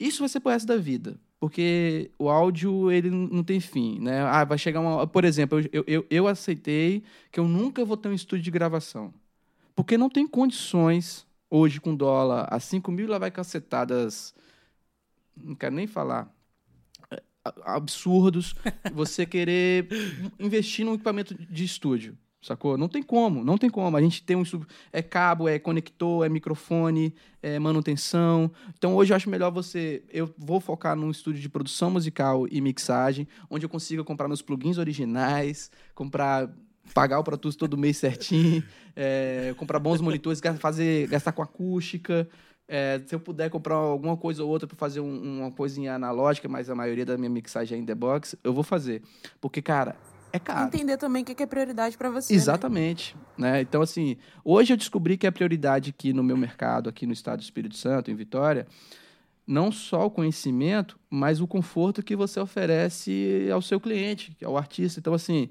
[0.00, 1.18] Isso vai ser pro resto da vida.
[1.38, 4.22] Porque o áudio, ele não tem fim, né?
[4.22, 5.06] Ah, vai chegar uma...
[5.06, 9.12] Por exemplo, eu, eu, eu aceitei que eu nunca vou ter um estúdio de gravação.
[9.74, 14.34] Porque não tem condições, hoje, com dólar a 5 mil, lá vai cacetadas...
[15.36, 16.34] Não quero nem falar.
[17.64, 18.54] Absurdos.
[18.92, 19.88] você querer
[20.38, 22.16] investir num equipamento de estúdio.
[22.46, 22.78] Sacou?
[22.78, 23.96] Não tem como, não tem como.
[23.96, 24.68] A gente tem um estúdio.
[24.92, 28.52] É cabo, é conector, é microfone, é manutenção.
[28.78, 30.04] Então hoje eu acho melhor você.
[30.12, 34.42] Eu vou focar num estúdio de produção musical e mixagem, onde eu consiga comprar meus
[34.42, 36.48] plugins originais, comprar.
[36.94, 38.62] Pagar o Pro Tools todo mês certinho,
[38.94, 42.28] é, comprar bons monitores, fazer, gastar com acústica.
[42.68, 46.48] É, se eu puder comprar alguma coisa ou outra para fazer um- uma coisinha analógica,
[46.48, 49.02] mas a maioria da minha mixagem é in the box, eu vou fazer.
[49.40, 49.96] Porque, cara,
[50.32, 50.66] é caro.
[50.66, 52.32] Entender também o que é prioridade pra você.
[52.32, 52.36] né?
[52.36, 53.16] Exatamente.
[53.38, 53.60] Né?
[53.60, 57.38] Então, assim, hoje eu descobri que a prioridade aqui no meu mercado, aqui no estado
[57.38, 58.66] do Espírito Santo, em Vitória,
[59.46, 64.98] não só o conhecimento, mas o conforto que você oferece ao seu cliente, ao artista.
[64.98, 65.50] Então, assim,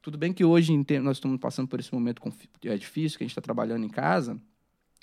[0.00, 2.22] tudo bem que hoje nós estamos passando por esse momento
[2.64, 4.38] é difícil, que a gente está trabalhando em casa,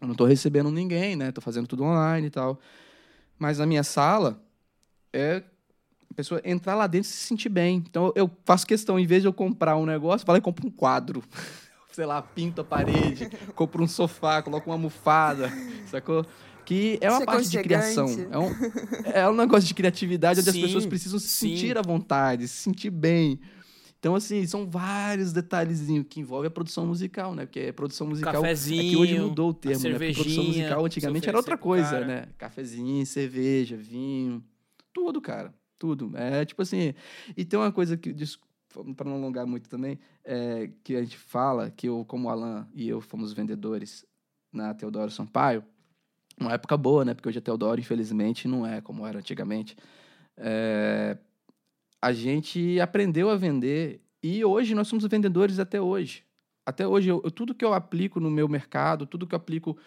[0.02, 1.30] eu não estou recebendo ninguém, né?
[1.30, 2.60] Estou fazendo tudo online e tal.
[3.38, 4.44] Mas na minha sala,
[5.14, 5.44] é
[6.10, 7.84] a pessoa entrar lá dentro e se sentir bem.
[7.88, 11.24] Então eu faço questão, em vez de eu comprar um negócio, e compro um quadro.
[11.92, 15.52] Sei lá, pinto a parede, compro um sofá, coloco uma almofada,
[15.86, 16.26] sacou?
[16.66, 18.08] Que é uma Isso é parte de criação.
[18.32, 18.52] É um,
[19.14, 21.50] é um negócio de criatividade onde as Sim, pessoas precisam se sim.
[21.50, 23.40] sentir à vontade, se sentir bem.
[24.02, 27.46] Então, assim, são vários detalhezinhos que envolvem a produção musical, né?
[27.46, 29.92] Porque a produção musical Cafezinho, é que hoje mudou o termo, né?
[29.92, 32.06] Porque produção musical antigamente era outra coisa, cara.
[32.08, 32.26] né?
[32.36, 34.44] Cafezinho, cerveja, vinho,
[34.92, 35.54] tudo, cara.
[35.78, 36.12] Tudo.
[36.16, 36.96] É tipo assim.
[37.38, 38.12] E tem uma coisa que,
[38.96, 42.68] para não alongar muito também, é, que a gente fala, que eu, como o Alan
[42.74, 44.04] e eu fomos vendedores
[44.52, 45.64] na Teodoro Sampaio,
[46.40, 47.14] uma época boa, né?
[47.14, 49.78] Porque hoje a Teodoro, infelizmente, não é como era antigamente.
[50.36, 51.20] É,
[52.02, 56.24] a gente aprendeu a vender e hoje nós somos vendedores até hoje.
[56.66, 59.78] Até hoje, eu, eu- tudo que eu aplico no meu mercado, tudo que eu aplico.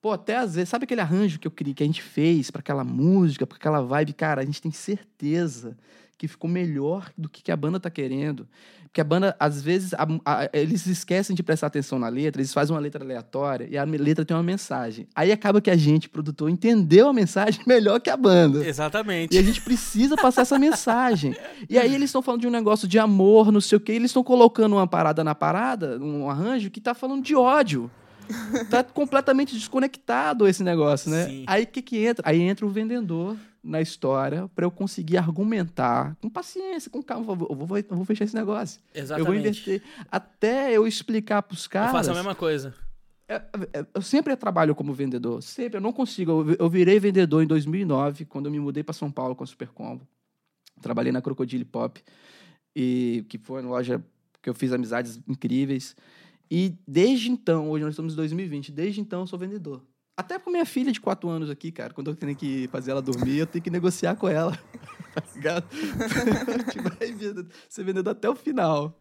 [0.00, 2.60] Pô, até às vezes, sabe aquele arranjo que eu queria, que a gente fez para
[2.60, 4.12] aquela música, para aquela vibe?
[4.14, 5.76] Cara, a gente tem certeza
[6.20, 8.46] que ficou melhor do que, a banda tá querendo.
[8.84, 12.52] Porque a banda, às vezes, a- a- eles esquecem de prestar atenção na letra, eles
[12.52, 15.06] fazem uma letra aleatória e a letra tem uma mensagem.
[15.14, 18.66] Aí acaba que a gente, produtor, entendeu a mensagem melhor que a banda.
[18.66, 19.34] Exatamente.
[19.34, 21.34] E a gente precisa passar essa mensagem.
[21.70, 24.10] E aí eles estão falando de um negócio de amor, não sei o quê, eles
[24.10, 27.90] estão colocando uma parada na parada, um arranjo que tá falando de ódio.
[28.70, 31.26] Tá completamente desconectado esse negócio, né?
[31.26, 31.44] Sim.
[31.46, 32.28] Aí o que que entra?
[32.28, 37.32] Aí entra o vendedor na história para eu conseguir argumentar com paciência, com calma.
[37.32, 38.80] Eu vou, eu vou fechar esse negócio.
[38.94, 39.20] Exatamente.
[39.20, 39.82] Eu vou inverter.
[40.10, 41.92] Até eu explicar pros Eu caras.
[41.92, 42.74] faço a mesma coisa.
[43.28, 43.36] É,
[43.72, 45.76] é, Eu sempre trabalho como vendedor, sempre.
[45.76, 46.46] Eu não consigo.
[46.58, 50.06] Eu virei vendedor em 2009, quando eu me mudei para São Paulo com a Supercombo.
[50.82, 52.02] Trabalhei na Crocodile Pop,
[52.74, 54.02] e que foi uma loja
[54.42, 55.94] que eu fiz amizades incríveis.
[56.50, 59.84] E desde então, hoje nós estamos em 2020, desde então eu sou vendedor.
[60.16, 63.00] Até com minha filha de 4 anos aqui, cara, quando eu tenho que fazer ela
[63.00, 64.58] dormir, eu tenho que negociar com ela.
[65.12, 65.66] Tá ligado?
[66.98, 68.96] vai ser vendedor até o final.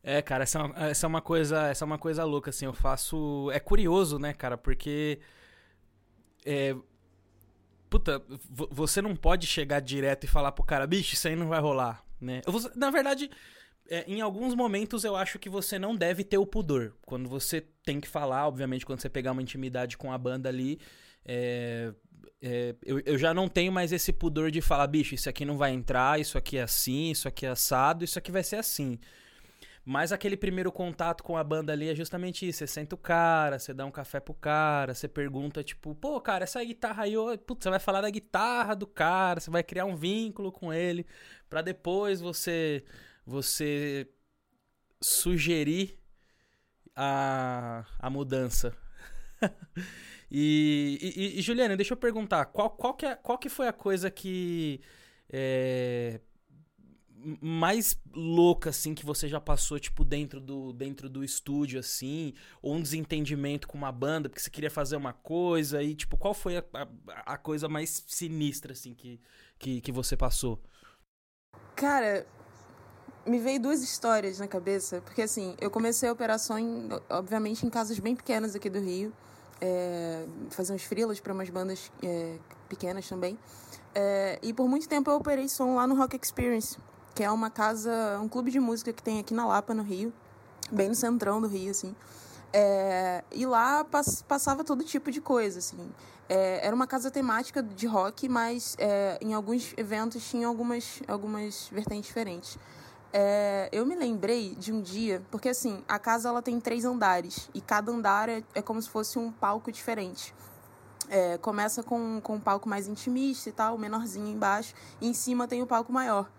[0.00, 2.64] É, cara, essa é, uma, essa é uma coisa, essa é uma coisa louca, assim,
[2.64, 3.50] eu faço...
[3.52, 5.18] É curioso, né, cara, porque...
[6.46, 6.76] É...
[7.90, 11.48] Puta, vo- você não pode chegar direto e falar pro cara, bicho, isso aí não
[11.48, 12.40] vai rolar, né?
[12.46, 13.28] Vou- na verdade,
[13.92, 16.94] é, em alguns momentos eu acho que você não deve ter o pudor.
[17.04, 20.80] Quando você tem que falar, obviamente, quando você pegar uma intimidade com a banda ali,
[21.26, 21.92] é,
[22.40, 25.58] é, eu, eu já não tenho mais esse pudor de falar, bicho, isso aqui não
[25.58, 28.98] vai entrar, isso aqui é assim, isso aqui é assado, isso aqui vai ser assim.
[29.84, 32.60] Mas aquele primeiro contato com a banda ali é justamente isso.
[32.60, 36.44] Você senta o cara, você dá um café pro cara, você pergunta, tipo, pô, cara,
[36.44, 39.84] essa guitarra aí, ô, putz, você vai falar da guitarra do cara, você vai criar
[39.84, 41.04] um vínculo com ele,
[41.50, 42.82] pra depois você
[43.26, 44.08] você
[45.00, 45.98] sugerir
[46.94, 48.76] a, a mudança.
[50.30, 53.72] e, e, e, Juliana, deixa eu perguntar, qual, qual, que, é, qual que foi a
[53.72, 54.80] coisa que
[55.30, 56.20] é,
[57.40, 62.74] mais louca, assim, que você já passou, tipo, dentro do, dentro do estúdio, assim, ou
[62.74, 66.58] um desentendimento com uma banda, porque você queria fazer uma coisa, e, tipo, qual foi
[66.58, 69.20] a, a, a coisa mais sinistra, assim, que,
[69.58, 70.62] que, que você passou?
[71.76, 72.26] Cara,
[73.26, 77.70] me veio duas histórias na cabeça, porque assim, eu comecei a operação, em, obviamente, em
[77.70, 79.12] casas bem pequenas aqui do Rio,
[79.60, 82.36] é, fazer uns freelas para umas bandas é,
[82.68, 83.38] pequenas também.
[83.94, 86.78] É, e por muito tempo eu operei som lá no Rock Experience,
[87.14, 90.12] que é uma casa, um clube de música que tem aqui na Lapa, no Rio,
[90.70, 91.94] bem no centrão do Rio, assim.
[92.52, 95.90] É, e lá pass- passava todo tipo de coisa, assim.
[96.28, 101.68] É, era uma casa temática de rock, mas é, em alguns eventos tinha algumas, algumas
[101.70, 102.58] vertentes diferentes.
[103.12, 107.50] É, eu me lembrei de um dia, porque assim, a casa ela tem três andares,
[107.52, 110.34] e cada andar é, é como se fosse um palco diferente.
[111.10, 115.46] É, começa com, com um palco mais intimista e tal, menorzinho embaixo, e em cima
[115.46, 116.30] tem o palco maior.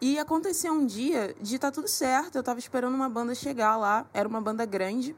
[0.00, 4.06] E aconteceu um dia de estar tudo certo, eu tava esperando uma banda chegar lá,
[4.14, 5.16] era uma banda grande,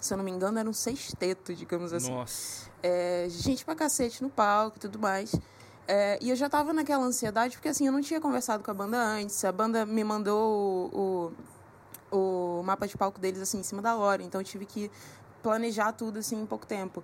[0.00, 2.12] se eu não me engano era um sexteto, digamos assim.
[2.12, 2.70] Nossa.
[2.80, 5.34] É, gente pra cacete no palco e tudo mais.
[5.86, 8.74] É, e eu já tava naquela ansiedade, porque assim, eu não tinha conversado com a
[8.74, 11.32] banda antes, a banda me mandou o,
[12.12, 14.90] o, o mapa de palco deles assim em cima da hora, então eu tive que
[15.42, 17.02] planejar tudo assim em pouco tempo.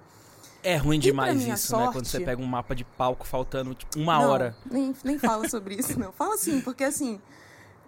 [0.63, 1.85] É ruim demais isso, né?
[1.85, 4.57] Quando sorte- você pega um mapa de palco faltando tipo, uma Não, hora.
[4.71, 6.13] Nem, nem fala sobre isso, não.
[6.13, 7.21] Fala sim, porque assim,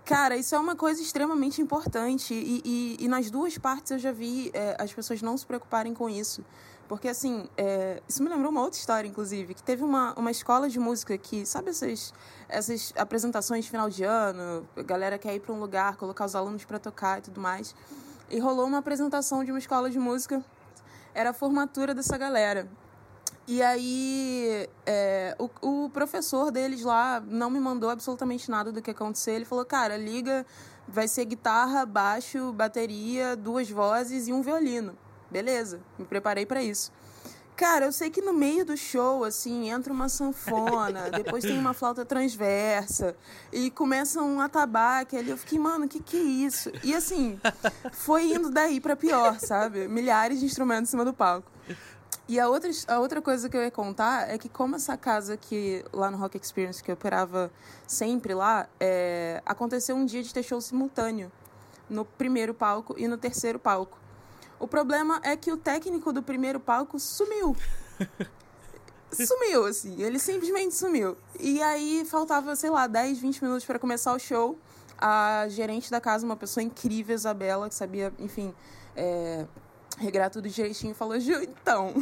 [0.04, 2.32] cara, isso é uma coisa extremamente importante.
[2.32, 5.92] E, e, e nas duas partes eu já vi é, as pessoas não se preocuparem
[5.94, 6.44] com isso.
[6.90, 10.68] Porque, assim, é, isso me lembrou uma outra história, inclusive, que teve uma, uma escola
[10.68, 12.12] de música que, sabe essas,
[12.48, 16.34] essas apresentações de final de ano, a galera quer ir para um lugar, colocar os
[16.34, 17.76] alunos para tocar e tudo mais.
[18.28, 20.44] E rolou uma apresentação de uma escola de música,
[21.14, 22.68] era a formatura dessa galera.
[23.46, 28.90] E aí, é, o, o professor deles lá não me mandou absolutamente nada do que
[28.90, 29.30] ia acontecer.
[29.30, 30.44] Ele falou, cara, liga,
[30.88, 34.98] vai ser guitarra, baixo, bateria, duas vozes e um violino.
[35.30, 36.92] Beleza, me preparei para isso.
[37.60, 41.74] Cara, eu sei que no meio do show, assim, entra uma sanfona, depois tem uma
[41.74, 43.14] flauta transversa,
[43.52, 45.28] e começa um atabaque ali.
[45.28, 46.72] Eu fiquei, mano, o que que é isso?
[46.82, 47.38] E assim,
[47.92, 49.86] foi indo daí pra pior, sabe?
[49.88, 51.52] Milhares de instrumentos em cima do palco.
[52.26, 55.36] E a outra, a outra coisa que eu ia contar é que como essa casa
[55.36, 57.50] que lá no Rock Experience, que eu operava
[57.86, 61.30] sempre lá, é, aconteceu um dia de ter show simultâneo
[61.90, 63.98] no primeiro palco e no terceiro palco.
[64.60, 67.56] O problema é que o técnico do primeiro palco sumiu.
[69.10, 70.00] Sumiu, assim.
[70.00, 71.16] Ele simplesmente sumiu.
[71.40, 74.56] E aí faltava, sei lá, 10, 20 minutos para começar o show.
[74.96, 78.54] A gerente da casa, uma pessoa incrível, Isabela, que sabia, enfim,
[78.94, 79.46] é,
[79.98, 81.94] regrar tudo direitinho, falou: Ju, então,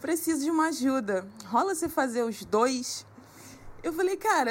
[0.00, 1.26] preciso de uma ajuda.
[1.46, 3.06] Rola você fazer os dois?
[3.82, 4.50] Eu falei, cara,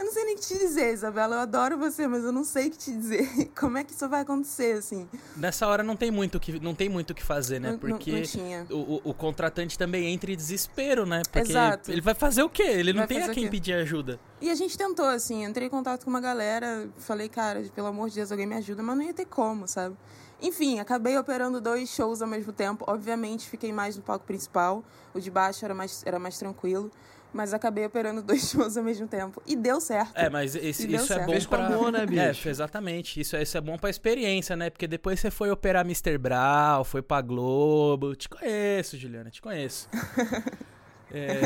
[0.00, 1.36] Eu não sei nem o que te dizer, Isabela.
[1.36, 3.48] Eu adoro você, mas eu não sei o que te dizer.
[3.54, 5.06] Como é que isso vai acontecer, assim?
[5.36, 7.66] Nessa hora não tem muito que não tem muito o que fazer, né?
[7.68, 8.66] Não- não- Porque não tinha.
[8.70, 11.20] O, o- contratante também entra em desespero, né?
[11.30, 11.92] Porque Exato.
[11.92, 12.62] ele vai fazer o quê?
[12.62, 14.18] Ele não Vai tem a quem pedir ajuda.
[14.40, 18.08] E a gente tentou, assim, entrei em contato com uma galera, falei, cara, pelo amor
[18.08, 19.94] de Deus, alguém me ajuda, mas não ia ter como, sabe?
[20.40, 22.86] Enfim, acabei operando dois shows ao mesmo tempo.
[22.88, 24.82] Obviamente, fiquei mais no palco principal.
[25.12, 26.90] O de baixo era mais, era mais tranquilo.
[27.32, 29.40] Mas acabei operando dois shows ao mesmo tempo.
[29.46, 30.16] E deu certo.
[30.16, 31.26] É, mas esse- isso é certo.
[31.26, 31.66] bom Fez pra...
[31.66, 32.48] amor, né, bicho?
[32.48, 33.20] É, exatamente.
[33.20, 34.68] Isso, é- isso é bom pra experiência, né?
[34.70, 36.18] Porque depois você foi operar Mr.
[36.18, 38.14] Brown, foi pra Globo.
[38.16, 39.88] Te conheço, Juliana, te conheço.
[41.12, 41.40] É,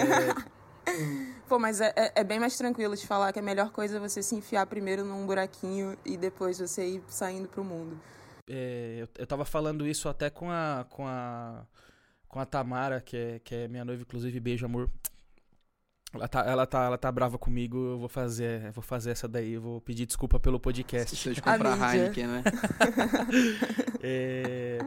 [1.49, 4.01] Pô, mas é, é- é bem mais tranquilo de falar que a melhor coisa é
[4.01, 7.99] você se enfiar primeiro num buraquinho e depois você ir saindo pro mundo.
[8.47, 11.65] é, eu, eu tava falando isso até com a, com a,
[12.29, 14.91] com a Tamara, que é, que é minha noiva, inclusive, beijo, amor.
[16.15, 19.53] Ela tá, ela, tá, ela tá brava comigo, eu vou fazer, vou fazer essa daí,
[19.53, 21.15] eu vou pedir desculpa pelo podcast.
[21.15, 21.97] Esqueceu de A comprar mídia.
[21.97, 22.43] Heineken, né?
[24.07, 24.79] É,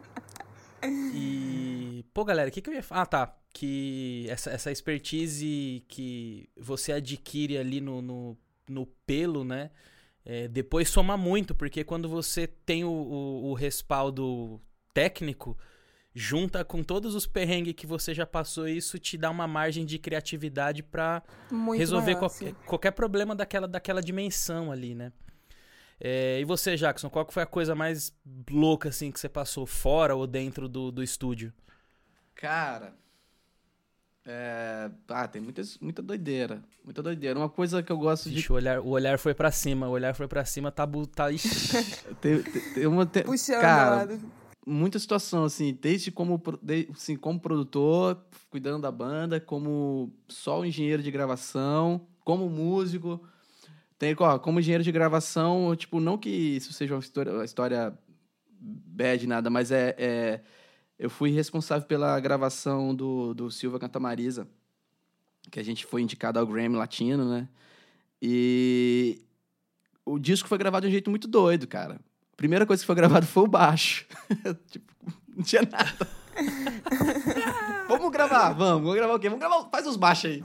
[1.13, 2.06] E.
[2.13, 3.02] Pô, galera, o que, que eu ia falar?
[3.02, 3.36] Ah, tá.
[3.52, 8.38] Que essa, essa expertise que você adquire ali no, no,
[8.70, 9.72] no pelo, né?
[10.30, 14.60] é, depois soma muito, porque quando você tem o, o, o respaldo
[14.94, 15.58] técnico,
[16.18, 20.00] junta com todos os perrengues que você já passou, isso te dá uma margem de
[20.00, 25.12] criatividade pra Muito resolver maior, qualquer, qualquer problema daquela, daquela dimensão ali, né?
[26.00, 28.12] É, e você, Jackson, qual que foi a coisa mais
[28.50, 31.54] louca assim que você passou fora ou dentro do, do estúdio?
[32.36, 32.94] Cara.
[34.26, 34.92] É...
[35.08, 36.62] Ah, tem muitas, muita doideira.
[36.84, 37.40] Muita doideira.
[37.40, 38.40] Uma coisa que eu gosto de.
[38.40, 41.28] Ixi, o olhar, o olhar foi pra cima, o olhar foi pra cima, tá, tá.
[42.22, 44.32] Tem, tem- tem uma, tem- Puxando cara, lá do-
[44.68, 46.42] muita situação, assim, desde como,
[46.94, 53.22] assim, como produtor, cuidando da banda, como só engenheiro de gravação, como músico.
[53.98, 57.98] Tem, ó, como engenheiro de gravação, tipo, não que isso seja uma história, uma história
[58.60, 60.42] bad, nada, mas é, é-
[61.00, 64.48] Eu fui responsável pela gravação do, do Silva Cantamarisa,
[65.52, 67.48] que a gente foi indicado ao Grammy Latino, né?
[68.22, 69.22] E
[70.06, 72.00] o disco foi gravado de um jeito muito doido, cara.
[72.38, 74.06] Primeira coisa que foi gravada foi o baixo.
[74.69, 74.93] tipo,
[75.36, 76.08] não tinha nada.
[77.89, 78.84] vamos gravar, vamos.
[78.84, 79.28] Vamos gravar o quê?
[79.28, 80.43] Vamos gravar, faz os baixos aí.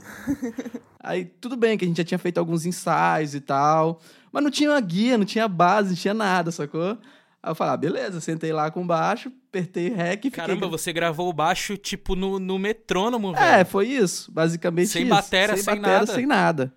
[0.99, 4.01] Aí, tudo bem que a gente já tinha feito alguns ensaios e tal,
[4.31, 6.97] mas não tinha uma guia, não tinha base, não tinha nada, sacou?
[7.43, 10.31] Aí eu falei, ah, beleza, sentei lá com o baixo, apertei rec e fiquei...
[10.31, 13.45] Caramba, você gravou o baixo tipo no, no metrônomo, velho.
[13.45, 15.11] É, foi isso, basicamente Sem isso.
[15.11, 16.07] batera, sem nada.
[16.07, 16.73] sem nada.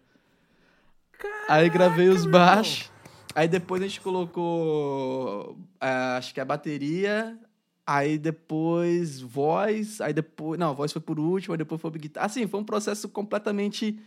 [1.49, 2.91] aí gravei os baixos.
[3.37, 7.39] Aí depois a gente colocou, ah, acho que a bateria.
[7.87, 10.01] Aí depois voz.
[10.01, 10.59] Aí depois.
[10.59, 11.53] Não, voz foi por último.
[11.53, 12.25] Aí depois foi guitarra.
[12.25, 14.01] Assim, foi um processo completamente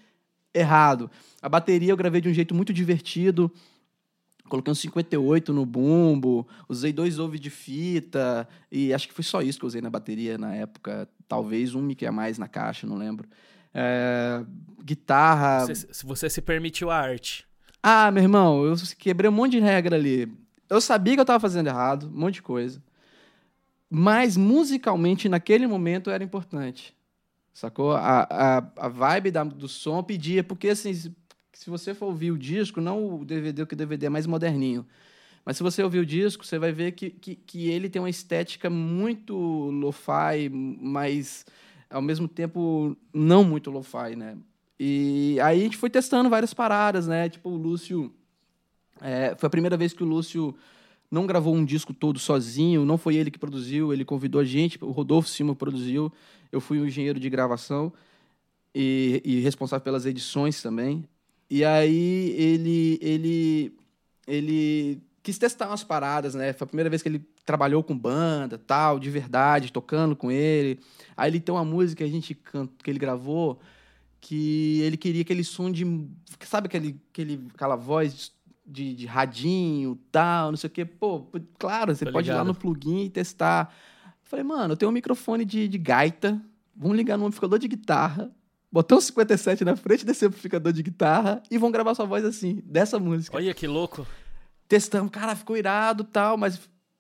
[0.52, 1.12] errado.
[1.44, 3.54] A bateria eu gravei de um jeito muito divertido.
[4.46, 9.44] Coloquei um 58 no bumbo, usei dois ouve de fita, e acho que foi só
[9.44, 11.08] isso que eu usei na bateria na época.
[11.28, 13.30] Talvez um mic a mais na caixa, não lembro.
[13.72, 14.44] É,
[14.84, 15.68] guitarra.
[15.68, 17.48] Você, você se permitiu a arte.
[17.82, 20.28] Ah, meu irmão, eu quebrei um monte de regra ali.
[20.70, 22.82] Eu sabia que eu tava fazendo errado, um monte de coisa.
[23.90, 26.96] Mas musicalmente, naquele momento, era importante.
[27.54, 27.94] Sacou?
[27.94, 31.16] A, a, a vibe da- do som pedia, porque assim, se,
[31.54, 34.86] se você for ouvir o disco, não o DVD, que o DVD é mais moderninho.
[35.46, 38.10] Mas se você ouvir o disco, você vai ver que, que, que ele tem uma
[38.10, 41.46] estética muito lo-fi, mas
[41.90, 44.38] ao mesmo tempo não muito lo-fi, né?
[44.80, 47.28] E aí a gente foi testando várias paradas, né?
[47.28, 48.14] Tipo, o Lúcio.
[49.02, 50.56] é, foi a primeira vez que o Lúcio
[51.12, 54.78] não gravou um disco todo sozinho, não foi ele que produziu, ele convidou a gente,
[54.82, 56.12] o Rodolfo Silva produziu,
[56.52, 57.92] eu fui o engenheiro de gravação
[58.74, 61.04] e, e responsável pelas edições também.
[61.50, 63.78] E aí ele, ele,
[64.28, 66.54] ele quis testar umas paradas, né?
[66.54, 70.80] Foi a primeira vez que ele trabalhou com banda, tal, de verdade, tocando com ele.
[71.18, 73.60] Aí ele tem uma música que a gente que ele gravou
[74.22, 75.86] que ele queria aquele som de.
[76.42, 78.32] Sabe aquele, aquele, aquela voz
[78.66, 80.86] de, de radinho, tal, não sei o quê?
[80.86, 81.28] Pô,
[81.58, 82.48] claro, você Tô pode ir lá ligado.
[82.48, 83.74] no plugin e testar.
[84.24, 86.40] Falei, mano, eu tenho um microfone de, de gaita,
[86.76, 88.32] vamos ligar no amplificador de guitarra,
[88.72, 92.62] botar um 57 na frente desse amplificador de guitarra e vão gravar sua voz assim,
[92.64, 93.36] dessa música.
[93.36, 94.06] Olha que louco.
[94.68, 96.60] Testamos, cara, ficou irado tal, mas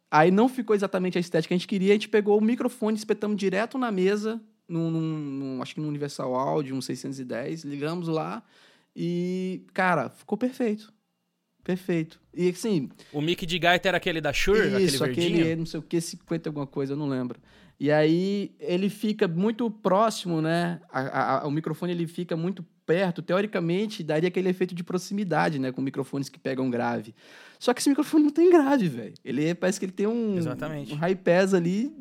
[0.10, 1.92] aí não ficou exatamente a estética que a gente queria.
[1.92, 6.34] A gente pegou o microfone, espetamos direto na mesa, num, num- acho que no Universal
[6.36, 8.44] Audio, um 610, ligamos lá
[8.96, 10.94] e, cara, ficou perfeito.
[11.64, 12.20] Perfeito.
[12.34, 15.42] E assim, O mic de gaita era aquele da Shure, isso, aquele verdinho?
[15.42, 17.40] aquele, não sei o que, 50 alguma coisa, eu não lembro.
[17.80, 20.82] E aí ele fica muito próximo, né?
[20.92, 25.60] A- a- a- o microfone ele fica muito perto, teoricamente, daria aquele efeito de proximidade,
[25.60, 25.72] né?
[25.72, 27.14] Com microfones que pegam grave.
[27.60, 29.14] Só que esse microfone não tem grave, velho.
[29.24, 30.92] Ele é, parece que ele tem um, Exatamente.
[30.94, 31.94] um high pass ali,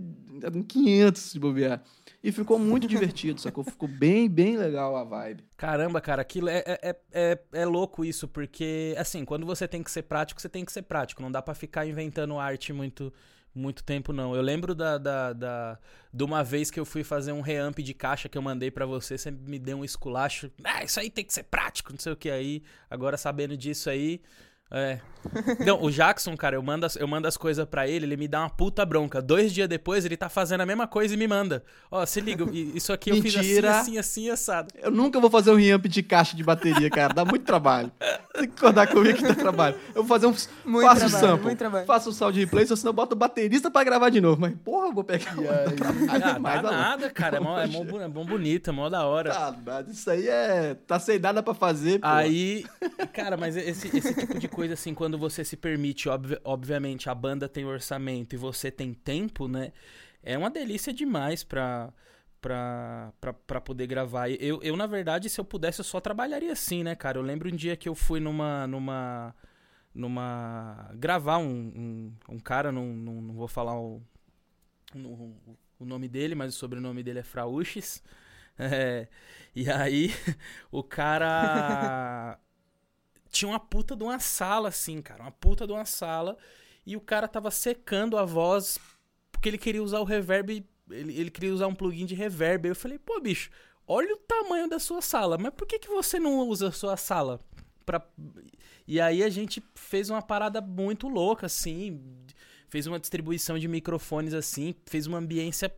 [0.54, 1.82] um 500 se bobear.
[2.22, 3.64] E ficou muito divertido, sacou?
[3.64, 5.44] Ficou bem, bem legal a vibe.
[5.56, 9.90] Caramba, cara, aquilo é, é, é, é louco isso, porque, assim, quando você tem que
[9.90, 11.22] ser prático, você tem que ser prático.
[11.22, 13.12] Não dá para ficar inventando arte muito
[13.54, 14.34] muito tempo, não.
[14.34, 15.78] Eu lembro da, da, da,
[16.12, 18.86] de uma vez que eu fui fazer um reamp de caixa que eu mandei para
[18.86, 20.50] você, você me deu um esculacho.
[20.62, 22.62] Ah, isso aí tem que ser prático, não sei o que aí.
[22.88, 24.20] Agora sabendo disso aí,
[24.70, 25.00] é.
[25.64, 28.28] Não, o Jackson, cara, eu mando as, eu mando as coisas pra ele, ele me
[28.28, 29.20] dá uma puta bronca.
[29.20, 31.62] Dois dias depois, ele tá fazendo a mesma coisa e me manda.
[31.90, 34.68] Ó, se liga, isso aqui eu fiz assim, assim, assim, assado.
[34.76, 37.12] Eu nunca vou fazer um reamp de caixa de bateria, cara.
[37.12, 37.90] Dá muito trabalho.
[38.38, 39.76] Tem que acordar comigo que dá trabalho.
[39.94, 40.34] Eu vou fazer um.
[40.64, 41.44] Muito faço trabalho, sample.
[41.46, 41.86] muito trabalho.
[41.86, 44.40] Faço o sound replay, senão eu boto o baterista pra gravar de novo.
[44.40, 45.34] Mas, porra, eu vou pegar.
[46.08, 47.36] Ah, dá mais a- nada, cara.
[47.36, 49.30] É mó, é mó, é mó bonito, é mó da hora.
[49.32, 50.74] Tá, isso aí é.
[50.86, 52.06] Tá sem nada pra fazer, pô.
[52.06, 52.64] Aí,
[53.12, 57.14] cara, mas esse, esse tipo de coisa, assim, quando você se permite, obvi- obviamente, a
[57.14, 59.72] banda tem orçamento e você tem tempo, né?
[60.22, 61.90] É uma delícia demais pra,
[62.40, 64.30] pra, pra, pra poder gravar.
[64.30, 67.18] Eu, eu, na verdade, se eu pudesse, eu só trabalharia assim, né, cara?
[67.18, 68.66] Eu lembro um dia que eu fui numa.
[68.66, 69.34] numa
[69.94, 74.02] numa gravar um, um, um cara, não, não, não vou falar o,
[74.94, 75.36] no-
[75.78, 78.02] o nome dele, mas o sobrenome dele é Frauches.
[78.60, 79.06] É,
[79.54, 80.10] e aí,
[80.72, 82.36] o cara
[83.30, 85.22] tinha uma puta de uma sala, assim, cara.
[85.22, 86.36] Uma puta de uma sala.
[86.86, 88.78] E o cara tava secando a voz
[89.32, 90.66] porque ele queria usar o reverb.
[90.90, 92.66] Ele, ele queria usar um plugin de reverb.
[92.68, 93.50] Eu falei, pô, bicho,
[93.86, 95.36] olha o tamanho da sua sala.
[95.38, 97.40] Mas por que, que você não usa a sua sala?
[97.84, 98.06] Pra...
[98.86, 102.00] E aí a gente fez uma parada muito louca, assim.
[102.68, 104.74] Fez uma distribuição de microfones assim.
[104.86, 105.74] Fez uma ambiência,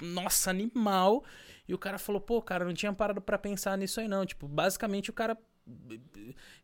[0.00, 1.24] nossa, animal.
[1.66, 4.24] E o cara falou, pô, cara, não tinha parado pra pensar nisso aí não.
[4.24, 5.36] Tipo, basicamente o cara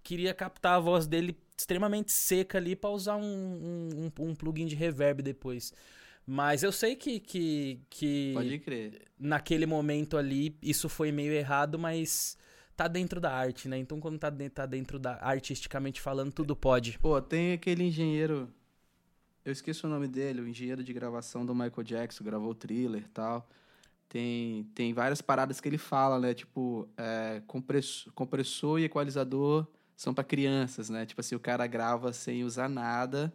[0.02, 3.22] queria captar a voz dele extremamente seca ali pra usar um,
[4.08, 5.72] um- um plugin de reverb depois.
[6.26, 9.02] Mas eu sei que, que, que Pode crer.
[9.18, 12.38] naquele momento ali isso foi meio errado, mas
[12.74, 13.78] tá dentro da arte, né?
[13.78, 16.98] Então quando tá dentro, tá dentro da artisticamente falando, tudo pode.
[16.98, 18.48] Pô, tem aquele engenheiro.
[19.44, 23.02] Eu esqueço o nome dele, o engenheiro de gravação do Michael Jackson, gravou o thriller
[23.02, 23.46] e tal.
[24.08, 26.32] Tem, tem várias paradas que ele fala, né?
[26.32, 31.04] Tipo, é, compressor, compressor e equalizador são pra crianças, né?
[31.04, 33.32] Tipo assim, o cara grava sem usar nada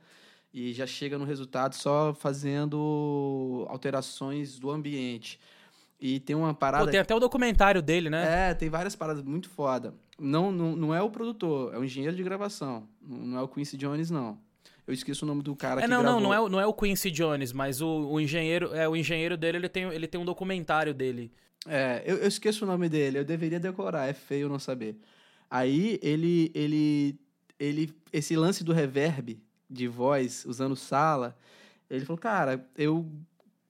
[0.54, 5.40] e já chega no resultado só fazendo alterações do ambiente.
[6.02, 6.86] E tem uma parada.
[6.86, 8.52] Pô, tem até o documentário dele, né?
[8.52, 9.94] É, tem várias paradas muito foda.
[10.18, 12.88] Não, não, não é o produtor, é o engenheiro de gravação.
[13.02, 14.38] Não é o Quincy Jones, não.
[14.88, 16.20] Eu esqueço o nome do cara É, que não, gravou.
[16.22, 18.96] não, não é, o- não é o Quincy Jones, mas o, o engenheiro, é o
[18.96, 21.32] engenheiro dele, ele tem, ele tem um documentário dele.
[21.68, 24.98] É, eu, eu esqueço o nome dele, eu deveria decorar, é feio não saber.
[25.50, 27.20] Aí ele, ele,
[27.60, 29.38] ele, esse lance do reverb
[29.70, 31.38] de voz usando sala,
[31.90, 33.10] ele falou, cara, eu,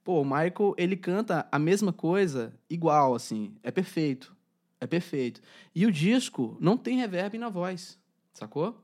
[0.03, 4.35] pô, o Michael, ele canta a mesma coisa igual, assim, é perfeito,
[4.79, 5.41] é perfeito.
[5.75, 7.97] E o disco não tem reverb na voz,
[8.33, 8.81] sacou?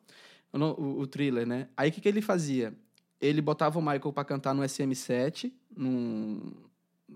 [0.52, 1.68] O, o, o thriller, né?
[1.76, 2.74] Aí o que, que ele fazia?
[3.20, 6.54] Ele botava o Michael pra cantar no SM7, num,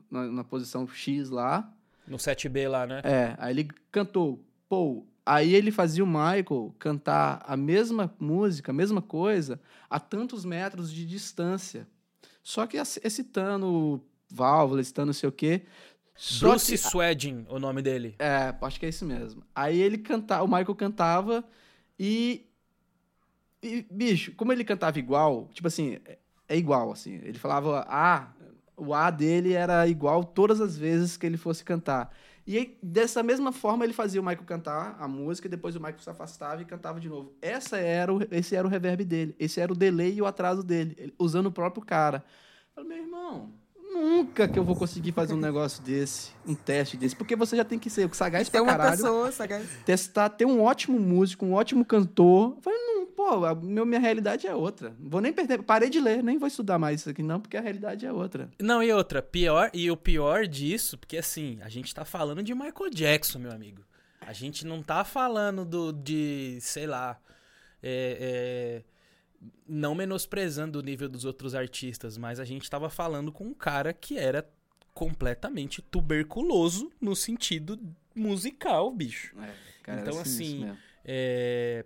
[0.10, 1.72] na, na posição X lá,
[2.08, 3.02] No 7B lá, né?
[3.04, 5.06] é, aí ele cantou, pô.
[5.32, 10.92] Aí ele fazia o Michael cantar a mesma música, a mesma coisa, a tantos metros
[10.92, 11.88] de distância.
[12.42, 15.62] Só que excitando válvula, excitando não sei o quê.
[16.40, 18.16] Bruce que, Swedin, o nome dele.
[18.18, 19.44] é, acho que é isso mesmo.
[19.54, 21.44] Aí ele cantava, o Michael cantava
[22.00, 22.48] e,
[23.62, 26.18] e, bicho, como ele cantava igual, tipo assim, é,
[26.48, 27.22] é igual, assim.
[27.24, 28.34] Ele falava A,
[28.76, 32.12] o A dele era igual todas as vezes que ele fosse cantar.
[32.50, 36.00] E aí, dessa mesma forma ele fazia o Michael cantar a música, depois o Michael
[36.00, 37.38] se afastava e cantava de novo.
[37.44, 40.64] Essa era o, esse era o reverb dele, esse era o delay e o atraso
[40.64, 42.26] dele, ele- usando o próprio cara.
[42.76, 43.54] Eu falei, meu irmão,
[44.00, 47.66] nunca que eu vou conseguir fazer um negócio desse, um teste desse, porque você já
[47.66, 49.68] tem que ser sagaz Tem pra uma caralho pessoa, sagaz.
[49.86, 52.56] testar, ter um ótimo músico, um ótimo cantor.
[52.56, 54.96] Eu falei, não, pô, a meu, minha realidade é outra.
[55.00, 57.58] Não Vou nem perder, parei de ler, nem vou estudar mais isso aqui não, porque
[57.58, 58.50] a realidade é outra.
[58.60, 62.54] Não, e outra, pior, e o pior disso, porque assim, a gente tá falando de
[62.54, 63.84] Michael Jackson, meu amigo.
[64.22, 67.18] A gente não tá falando do, de, sei lá,
[67.82, 68.99] é, é,
[69.68, 73.94] não menosprezando o nível dos outros artistas, mas a gente tava falando com um cara
[73.94, 74.48] que era
[74.94, 77.80] completamente tuberculoso no sentido
[78.14, 79.34] musical, bicho.
[79.40, 80.76] É, cara, Então, assim.
[81.06, 81.86] É,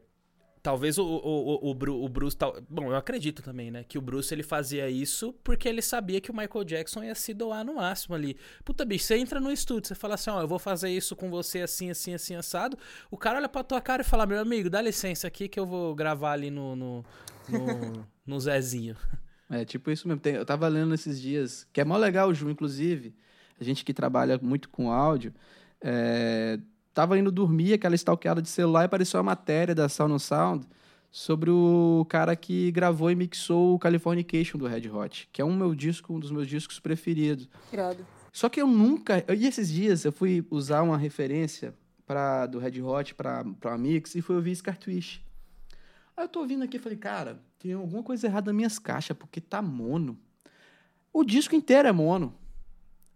[0.64, 2.38] talvez o, o, o, o, Bruce.
[2.38, 3.84] Tal, bom, eu acredito também, né?
[3.84, 7.34] Que o Bruce ele fazia isso porque ele sabia que o Michael Jackson ia se
[7.34, 8.38] doar no máximo ali.
[8.64, 11.30] Puta, bicho, você entra no estúdio, você fala assim: ó, eu vou fazer isso com
[11.30, 12.78] você assim, assim, assim, assado.
[13.12, 15.66] O cara olha pra tua cara e fala: meu amigo, dá licença aqui que eu
[15.66, 17.06] vou gravar ali no, no,
[17.50, 18.96] no, no Zezinho.
[19.50, 20.22] É, tipo isso mesmo.
[20.22, 23.14] Tem, eu tava lendo esses dias, que é mó legal, Ju, inclusive.
[23.60, 25.34] A gente que trabalha muito com áudio.
[25.82, 26.58] É,
[26.94, 30.68] tava indo dormir, aquela stalkeada de celular, e apareceu a matéria da Sound on Sound
[31.12, 35.56] sobre o cara que gravou e mixou o Californication do Red Hot, que é um
[35.56, 37.48] meu disco, um dos meus discos preferidos.
[37.72, 38.06] Irado.
[38.32, 41.74] Só que eu nunca, e esses dias eu fui usar uma referência
[42.06, 45.24] para do Red Hot para para mix e fui ouvir Scar Twist.
[46.18, 49.16] Aí eu tô ouvindo aqui e falei, cara, tem alguma coisa errada nas minhas caixas,
[49.16, 50.18] porque tá mono.
[51.12, 52.34] O disco inteiro é mono.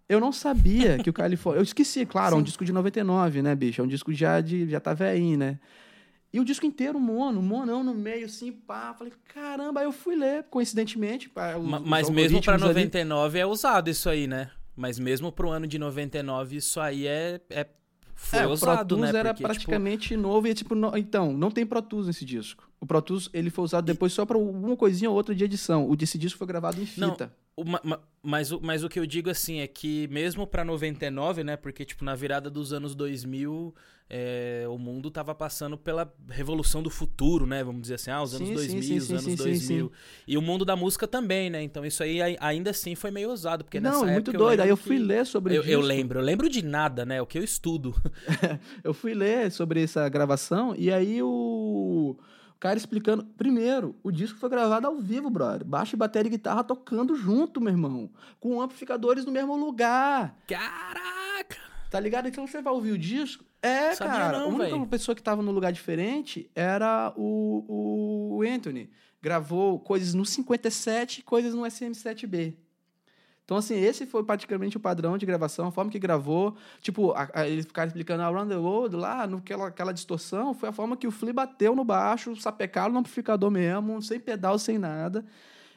[0.09, 1.59] Eu não sabia que o Califórnia.
[1.59, 3.81] Eu esqueci, claro, é um disco de 99, né, bicho?
[3.81, 4.69] É um disco já de.
[4.69, 5.59] já tá velhinho, né?
[6.31, 8.93] E o disco inteiro mono, monão no meio, assim, pá.
[8.93, 11.29] Falei, caramba, aí eu fui ler, coincidentemente.
[11.29, 13.43] Pá, os, Mas os mesmo pra 99 ali.
[13.43, 14.51] é usado isso aí, né?
[14.75, 17.65] Mas mesmo pro ano de 99, isso aí é, é
[18.17, 19.19] foi é, usado, o Pro Tools né?
[19.19, 20.21] era Porque, tipo, praticamente tipo...
[20.21, 22.67] novo e tipo, então, não tem Pro Tools nesse disco.
[22.79, 25.87] O Pro Tools ele foi usado depois só para uma coisinha ou outra de edição.
[25.87, 27.31] O desse disco foi gravado em fita.
[27.55, 27.63] Não, o,
[28.23, 31.55] mas, o, mas o que eu digo assim é que mesmo para 99, né?
[31.55, 33.73] Porque tipo na virada dos anos 2000
[34.09, 37.63] é, o mundo estava passando pela revolução do futuro, né?
[37.63, 39.91] Vamos dizer assim, ah, os anos sim, 2000, sim, os anos 2000.
[40.25, 41.61] E o mundo da música também, né?
[41.61, 43.65] Então isso aí ainda assim foi meio usado.
[43.65, 44.61] Porque Não, nessa muito doido.
[44.61, 47.21] Aí eu fui ler sobre eu, eu lembro, eu lembro de nada, né?
[47.21, 47.93] O que eu estudo.
[48.83, 52.15] eu fui ler sobre essa gravação e aí o
[52.61, 53.25] cara explicando.
[53.37, 55.65] Primeiro, o disco foi gravado ao vivo, brother.
[55.65, 58.09] Baixo, bateria e guitarra tocando junto, meu irmão.
[58.39, 60.37] Com amplificadores no mesmo lugar.
[60.47, 61.57] Caraca!
[61.89, 62.27] Tá ligado?
[62.27, 63.43] Então você vai ouvir o disco.
[63.61, 64.39] É, Sabia cara.
[64.39, 64.87] Não, a única véio.
[64.87, 68.89] pessoa que tava no lugar diferente era o, o Anthony.
[69.21, 72.55] Gravou coisas no 57 e coisas no SM7B.
[73.47, 76.57] Então, assim, esse foi praticamente o padrão de gravação, a forma que gravou.
[76.81, 80.73] Tipo, a, a, eles ficaram explicando Around the World lá, naquela aquela distorção, foi a
[80.73, 85.25] forma que o Flea bateu no baixo, sapecaram no amplificador mesmo, sem pedal, sem nada.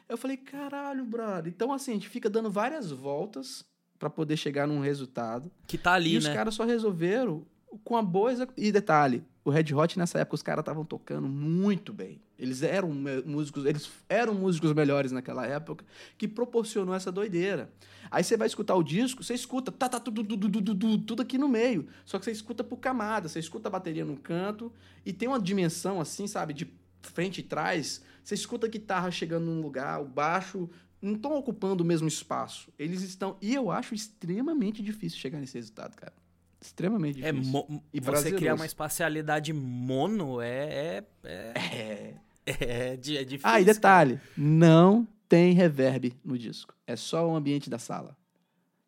[0.09, 1.47] Eu falei, caralho, brother.
[1.47, 3.65] Então, assim, a gente fica dando várias voltas
[3.97, 5.49] para poder chegar num resultado.
[5.65, 6.19] Que tá ali, e né?
[6.19, 7.45] os caras só resolveram
[7.83, 8.31] com a boa.
[8.57, 12.21] E detalhe, o Red Hot nessa época os caras estavam tocando muito bem.
[12.37, 12.91] Eles eram
[13.25, 15.85] músicos, eles eram músicos melhores naquela época
[16.17, 17.71] que proporcionou essa doideira.
[18.09, 21.21] Aí você vai escutar o disco, você escuta tá tá tudo tudo, tudo, tudo, tudo
[21.21, 21.87] aqui no meio.
[22.05, 24.71] Só que você escuta por camada, você escuta a bateria no canto
[25.05, 28.01] e tem uma dimensão assim, sabe, de frente e trás.
[28.23, 30.69] Você escuta a guitarra chegando num lugar, o baixo
[31.01, 32.71] não estão ocupando o mesmo espaço.
[32.77, 33.37] Eles estão.
[33.41, 36.13] E eu acho extremamente difícil chegar nesse resultado, cara.
[36.61, 37.65] Extremamente é difícil.
[37.69, 41.03] É e você criar uma espacialidade mono é.
[41.23, 41.53] É.
[41.55, 42.13] É,
[42.45, 43.41] é, é, é difícil.
[43.43, 46.75] Ah, e detalhe: não tem reverb no disco.
[46.85, 48.15] É só o ambiente da sala.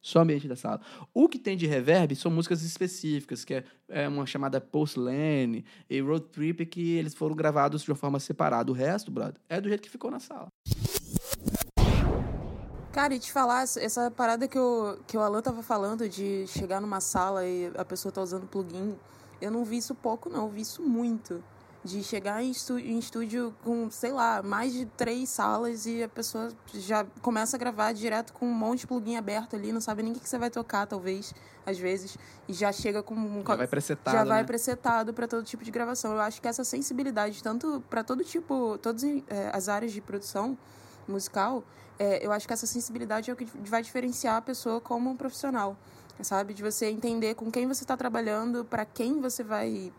[0.01, 0.81] Só o ambiente da sala.
[1.13, 5.63] O que tem de reverb são músicas específicas, que é, é uma chamada Post Lane
[5.89, 8.69] e Road Trip, que eles foram gravados de uma forma separada.
[8.69, 10.49] O resto, brother, é do jeito que ficou na sala.
[12.93, 16.79] Cara, e te falar, essa parada que o, que o Alan tava falando de chegar
[16.79, 18.95] numa sala e a pessoa tá usando plugin,
[19.41, 21.43] eu não vi isso pouco, não, eu vi isso muito.
[21.83, 26.07] De chegar em estúdio, em estúdio com, sei lá, mais de três salas e a
[26.07, 30.03] pessoa já começa a gravar direto com um monte de plugin aberto ali, não sabe
[30.03, 31.33] nem o que você vai tocar, talvez,
[31.65, 32.15] às vezes,
[32.47, 33.43] e já chega com um.
[33.45, 34.15] Já vai presetado.
[34.15, 34.47] Já vai né?
[34.47, 36.13] presetado para todo tipo de gravação.
[36.13, 40.55] Eu acho que essa sensibilidade, tanto para todo tipo, todas é, as áreas de produção
[41.07, 41.63] musical,
[41.99, 45.15] é, eu acho que essa sensibilidade é o que vai diferenciar a pessoa como um
[45.15, 45.77] profissional,
[46.21, 46.53] sabe?
[46.53, 49.91] De você entender com quem você está trabalhando, para quem você vai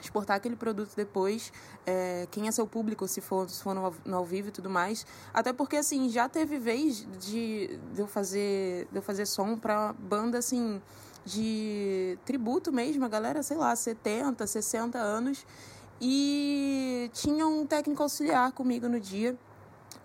[0.00, 1.52] exportar aquele produto depois,
[1.86, 4.68] é, quem é seu público, se for, se for no, no, ao vivo e tudo
[4.68, 5.06] mais.
[5.32, 9.92] Até porque, assim, já teve vez de, de eu fazer de eu fazer som para
[9.92, 10.80] banda, assim,
[11.24, 15.46] de tributo mesmo, a galera, sei lá, 70, 60 anos,
[16.00, 19.36] e tinha um técnico auxiliar comigo no dia,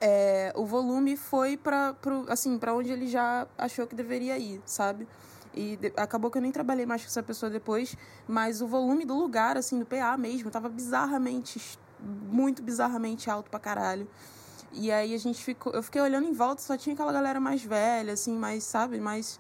[0.02, 1.96] é, o volume foi para
[2.28, 5.08] assim, para onde ele já achou que deveria ir, sabe?
[5.54, 7.96] E de, acabou que eu nem trabalhei mais com essa pessoa depois,
[8.28, 11.62] mas o volume do lugar, assim, do PA mesmo, tava bizarramente,
[12.00, 14.08] muito bizarramente alto pra caralho.
[14.72, 17.64] E aí a gente ficou, eu fiquei olhando em volta, só tinha aquela galera mais
[17.64, 19.40] velha, assim, mais, sabe, mais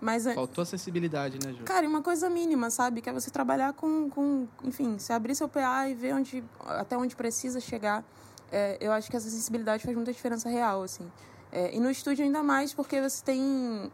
[0.00, 1.64] mas, Faltou acessibilidade, né, Ju?
[1.64, 3.00] Cara, uma coisa mínima, sabe?
[3.00, 6.96] Que é você trabalhar com, com enfim, você abrir seu PA e ver onde, até
[6.96, 8.04] onde precisa chegar
[8.50, 11.10] é, eu acho que essa sensibilidade faz muita diferença real, assim.
[11.52, 13.90] É, e no estúdio ainda mais porque você tem...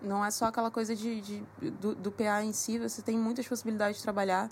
[0.00, 1.42] Não é só aquela coisa de, de
[1.72, 4.48] do, do, PA em si, você tem muitas possibilidades de trabalhar.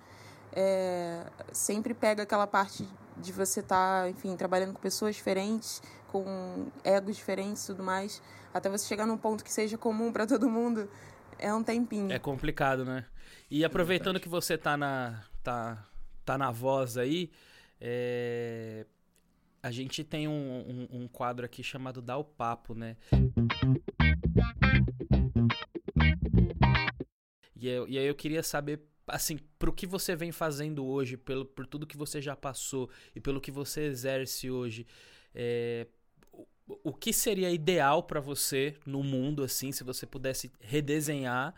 [0.53, 6.67] é, sempre pega aquela parte de você estar, tá, enfim, trabalhando com pessoas diferentes, com
[6.85, 10.49] egos diferentes e tudo mais, até você chegar num ponto que seja comum para todo
[10.49, 10.89] mundo,
[11.39, 12.11] é um tempinho.
[12.11, 13.05] É complicado, né?
[13.51, 15.87] E aproveitando que você tá na, tá,
[16.25, 17.31] tá na voz aí,
[17.81, 18.87] é...
[19.67, 22.97] a gente tem um, um, um quadro aqui chamado Dá o Papo, né?
[27.57, 31.45] E, eu, e aí eu queria saber, assim, pro que você vem fazendo hoje, pelo,
[31.45, 34.87] por tudo que você já passou e pelo que você exerce hoje,
[35.35, 35.89] é,
[36.33, 36.47] o,
[36.85, 41.53] o que seria ideal para você no mundo, assim, se você pudesse redesenhar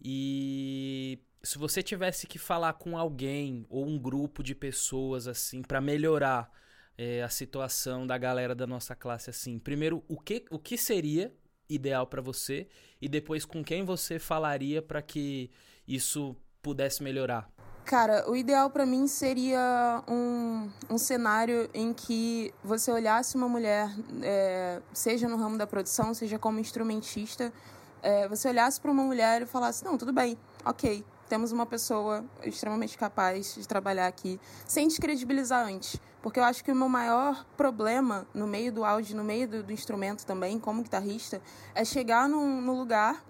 [0.00, 5.82] e se você tivesse que falar com alguém ou um grupo de pessoas, assim, para
[5.82, 6.61] melhorar
[6.96, 11.34] é, a situação da galera da nossa classe, assim, primeiro, o que, o que seria
[11.68, 12.68] ideal para você
[13.00, 15.50] e depois com quem você falaria para que
[15.86, 17.50] isso pudesse melhorar?
[17.84, 23.90] Cara, o ideal para mim seria um, um cenário em que você olhasse uma mulher,
[24.22, 27.52] é, seja no ramo da produção, seja como instrumentista,
[28.00, 32.24] é, você olhasse para uma mulher e falasse: não, tudo bem, ok, temos uma pessoa
[32.44, 36.00] extremamente capaz de trabalhar aqui, sem descredibilizar antes.
[36.22, 39.62] Porque eu acho que o meu maior problema no meio do áudio, no meio do,
[39.62, 41.42] do instrumento também, como guitarrista,
[41.74, 43.24] é chegar no lugar,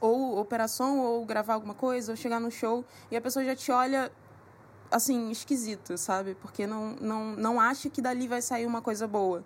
[0.00, 3.72] ou operação, ou gravar alguma coisa, ou chegar no show, e a pessoa já te
[3.72, 4.12] olha
[4.90, 6.34] assim, esquisito, sabe?
[6.34, 9.42] Porque não, não, não acha que dali vai sair uma coisa boa.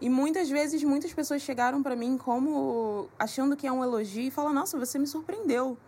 [0.00, 4.30] E muitas vezes, muitas pessoas chegaram para mim como achando que é um elogio e
[4.30, 5.78] falam: Nossa, você me surpreendeu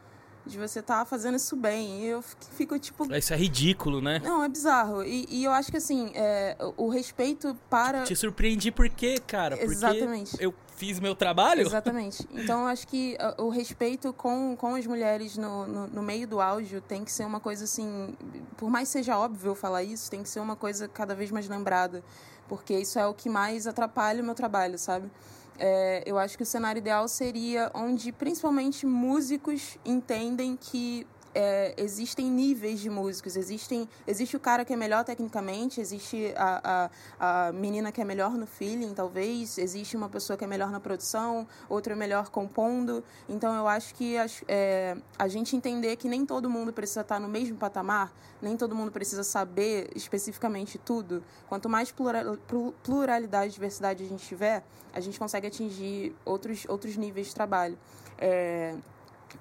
[0.49, 2.03] de você estar tá fazendo isso bem.
[2.03, 3.13] E eu fico tipo.
[3.15, 4.21] Isso é ridículo, né?
[4.25, 5.05] Não, é bizarro.
[5.05, 8.03] E, e eu acho que assim, é, o respeito para.
[8.03, 9.57] Te surpreendi por quê, cara?
[9.57, 10.37] Porque Exatamente.
[10.41, 11.63] Eu fiz meu trabalho?
[11.63, 12.27] Exatamente.
[12.33, 16.27] Então eu acho que uh, o respeito com, com as mulheres no, no, no, meio
[16.27, 18.17] do áudio tem que ser uma coisa assim.
[18.57, 22.03] Por mais seja óbvio falar isso, tem que ser uma coisa cada vez mais lembrada.
[22.49, 25.11] Porque isso é o que mais atrapalha o meu trabalho, sabe?
[25.59, 31.05] É, eu acho que o cenário ideal seria onde principalmente músicos entendem que
[31.35, 33.37] é, existem níveis de músicos.
[33.37, 38.05] Existem, existe o cara que é melhor tecnicamente, existe a, a, a menina que é
[38.05, 42.31] melhor no feeling, talvez, existe uma pessoa que é melhor na produção, outra é melhor
[42.31, 43.03] compondo.
[43.29, 44.17] Então, eu acho que
[44.47, 48.75] é, a gente entender que nem todo mundo precisa estar no mesmo patamar, nem todo
[48.75, 51.23] mundo precisa saber especificamente tudo.
[51.49, 52.37] Quanto mais plural,
[52.83, 57.79] pluralidade e diversidade a gente tiver, a gente consegue atingir outros, outros níveis de trabalho.
[58.19, 58.75] É,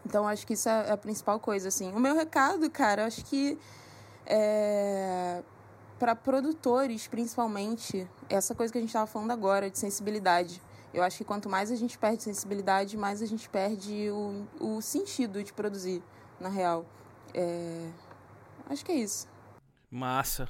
[0.05, 1.91] então, acho que isso é a principal coisa, assim.
[1.91, 3.57] O meu recado, cara, acho que
[4.25, 5.43] é,
[5.97, 10.61] para produtores, principalmente, essa coisa que a gente estava falando agora, de sensibilidade.
[10.93, 14.81] Eu acho que quanto mais a gente perde sensibilidade, mais a gente perde o, o
[14.81, 16.01] sentido de produzir,
[16.39, 16.85] na real.
[17.33, 17.89] É,
[18.69, 19.27] acho que é isso.
[19.89, 20.47] Massa.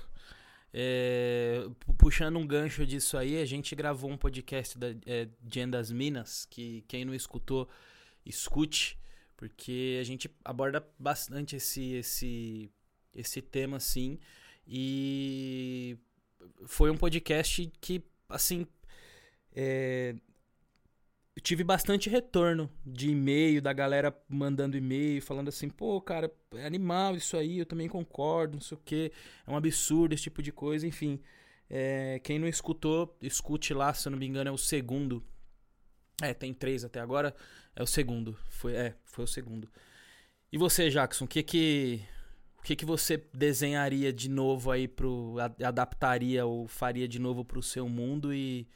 [0.74, 1.68] É,
[1.98, 5.28] puxando um gancho disso aí, a gente gravou um podcast da é,
[5.92, 7.68] Minas, que quem não escutou,
[8.26, 8.98] escute
[9.38, 12.72] porque a gente aborda bastante esse esse
[13.14, 14.20] esse tema assim
[14.68, 15.98] e
[16.66, 18.68] foi um podcast que assim
[19.56, 20.16] é,
[21.36, 26.66] eu tive bastante retorno de e-mail da galera mandando e-mail falando assim pô cara é
[26.66, 29.12] animal isso aí eu também concordo não sei o que
[29.46, 31.22] é um absurdo esse tipo de coisa enfim.
[31.70, 35.22] É, quem não escutou escute lá se eu não me engano é o segundo
[36.22, 37.36] é tem três até agora
[37.76, 38.38] é o segundo.
[38.50, 39.70] Foi, é, foi o segundo.
[40.52, 42.02] E você, Jackson, o que que
[42.58, 47.62] o que que você desenharia de novo aí pro adaptaria ou faria de novo pro
[47.62, 48.68] seu mundo e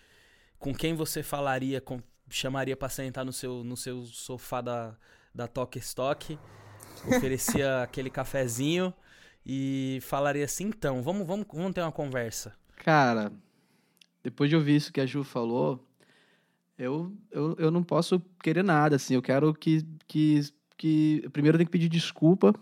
[0.59, 4.95] com quem você falaria, com, chamaria para sentar no seu no seu sofá da
[5.33, 6.37] da Talk Stock,
[7.07, 8.93] oferecia aquele cafezinho
[9.45, 12.53] e falaria assim, então, vamos vamos vamos ter uma conversa.
[12.75, 13.31] Cara,
[14.21, 15.83] depois de ouvir isso que a Ju falou,
[16.81, 19.13] eu, eu, eu não posso querer nada, assim.
[19.13, 20.41] Eu quero que, que,
[20.77, 21.29] que...
[21.31, 22.55] Primeiro eu tenho que pedir desculpa,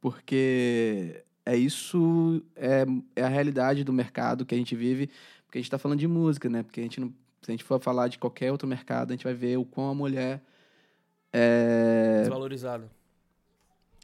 [0.00, 2.84] porque é isso, é,
[3.14, 5.08] é a realidade do mercado que a gente vive,
[5.44, 6.62] porque a gente está falando de música, né?
[6.62, 7.08] Porque a gente não,
[7.42, 9.90] se a gente for falar de qualquer outro mercado, a gente vai ver o quão
[9.90, 10.42] a mulher
[11.32, 12.20] é...
[12.20, 12.90] Desvalorizada.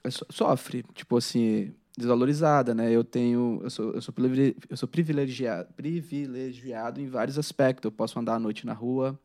[0.04, 2.90] É sofre, tipo assim, desvalorizada, né?
[2.90, 4.14] Eu tenho, eu sou, eu sou,
[4.68, 7.84] eu sou privilegiado, privilegiado em vários aspectos.
[7.84, 9.18] Eu posso andar à noite na rua.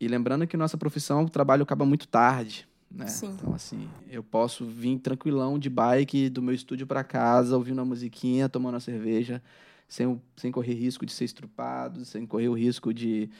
[0.00, 3.06] E lembrando que nossa profissão, o trabalho acaba muito tarde, né?
[3.06, 3.34] Sim.
[3.34, 7.84] Então assim, eu posso vir tranquilão de bike do meu estúdio para casa, ouvindo uma
[7.84, 9.42] musiquinha, tomando uma cerveja,
[9.88, 13.30] sem, sem correr risco de ser estrupado, sem correr o risco de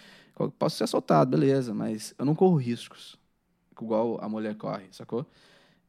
[0.57, 3.19] posso ser assaltado, beleza, mas eu não corro riscos
[3.81, 5.27] igual a mulher corre, sacou?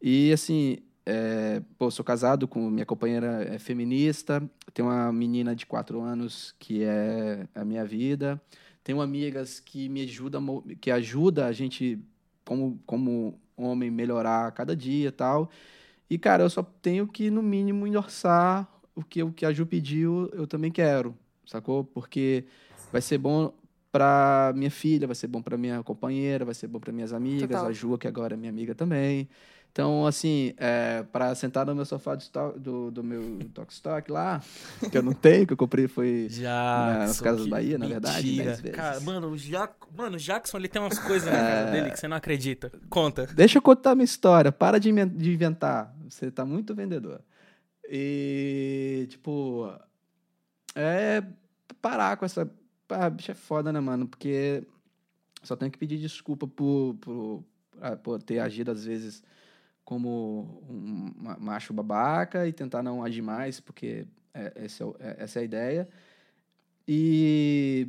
[0.01, 0.77] E assim,
[1.11, 6.53] é, pô, sou casado com minha companheira é feminista, tenho uma menina de quatro anos
[6.59, 8.39] que é a minha vida,
[8.83, 11.97] tenho amigas que me ajudam, que ajuda a gente
[12.45, 15.49] como como homem melhorar cada dia, tal.
[16.07, 19.65] E cara, eu só tenho que no mínimo endorçar o que o que a Ju
[19.65, 21.83] pediu, eu também quero, sacou?
[21.83, 22.45] Porque
[22.91, 23.51] vai ser bom
[23.91, 27.49] para minha filha, vai ser bom para minha companheira, vai ser bom para minhas amigas,
[27.49, 27.67] Total.
[27.67, 29.27] a Ju, que agora é minha amiga também.
[29.71, 34.11] Então, assim, é, para sentar no meu sofá do, stock, do, do meu Talk Stock
[34.11, 34.41] lá,
[34.91, 38.41] que eu não tenho, que eu comprei foi Jackson, nas Casas Bahia, na verdade,
[38.73, 39.69] Cara, mano, o ja...
[39.95, 41.71] mano, o Jackson, ele tem umas coisas na casa é.
[41.71, 42.71] dele que você não acredita.
[42.89, 43.27] Conta.
[43.27, 44.51] Deixa eu contar minha história.
[44.51, 45.95] Para de inventar.
[46.09, 47.21] Você tá muito vendedor.
[47.87, 49.71] E, tipo,
[50.75, 51.23] é
[51.81, 52.49] parar com essa
[52.89, 54.07] ah, bicho é foda, né, mano?
[54.07, 54.63] Porque
[55.43, 57.43] só tenho que pedir desculpa por, por,
[57.81, 59.23] ah, por ter agido, às vezes,
[59.89, 65.39] como um macho babaca e tentar não agir mais, porque é, esse é, é, essa
[65.39, 65.89] é a ideia.
[66.87, 67.87] E,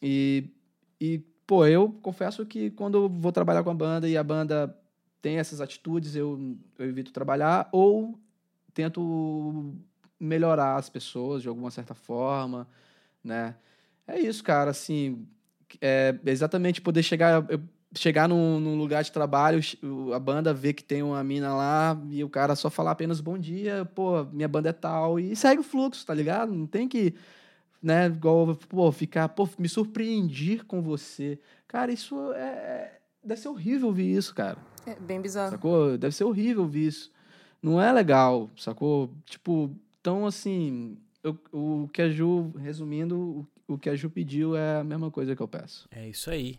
[0.00, 0.44] e,
[1.00, 4.72] e, pô, eu confesso que quando eu vou trabalhar com a banda e a banda
[5.20, 8.16] tem essas atitudes, eu, eu evito trabalhar ou
[8.72, 9.74] tento
[10.20, 12.68] melhorar as pessoas de alguma certa forma,
[13.24, 13.56] né?
[14.06, 15.26] É isso, cara, assim,
[15.80, 17.60] é exatamente poder chegar, eu,
[17.94, 19.60] chegar num, num, lugar de trabalho,
[20.14, 23.36] a banda vê que tem uma mina lá e o cara só falar apenas bom
[23.36, 26.52] dia, pô, minha banda é tal, e segue o fluxo, tá ligado?
[26.52, 27.14] Não tem que,
[27.82, 31.38] né, igual, pô, ficar, pô, me surpreender com você.
[31.66, 33.00] Cara, isso é, é.
[33.22, 34.56] Deve ser horrível ouvir isso, cara.
[34.86, 35.50] É bem bizarro.
[35.50, 35.98] Sacou?
[35.98, 37.12] Deve ser horrível ouvir isso.
[37.62, 39.10] Não é legal, sacou?
[39.26, 39.70] Tipo,
[40.00, 44.84] então assim, eu, o que a Ju, resumindo, o que a Ju pediu é a
[44.84, 45.86] mesma coisa que eu peço.
[45.90, 46.58] É isso aí.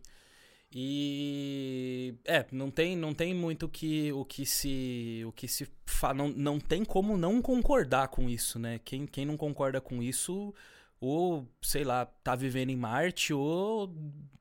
[0.74, 6.14] E é, não tem, não tem muito que, o que se o que se fa,
[6.14, 8.80] não, não tem como não concordar com isso, né?
[8.80, 10.54] Quem, quem não concorda com isso
[11.00, 13.94] ou, sei lá, tá vivendo em Marte ou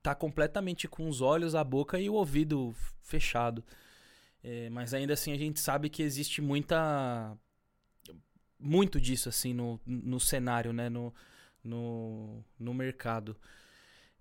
[0.02, 3.64] tá completamente com os olhos, a boca e o ouvido fechado.
[4.42, 7.36] É, mas ainda assim a gente sabe que existe muita
[8.58, 10.88] muito disso assim no, no cenário, né?
[10.88, 11.12] No,
[11.64, 13.36] no, no mercado.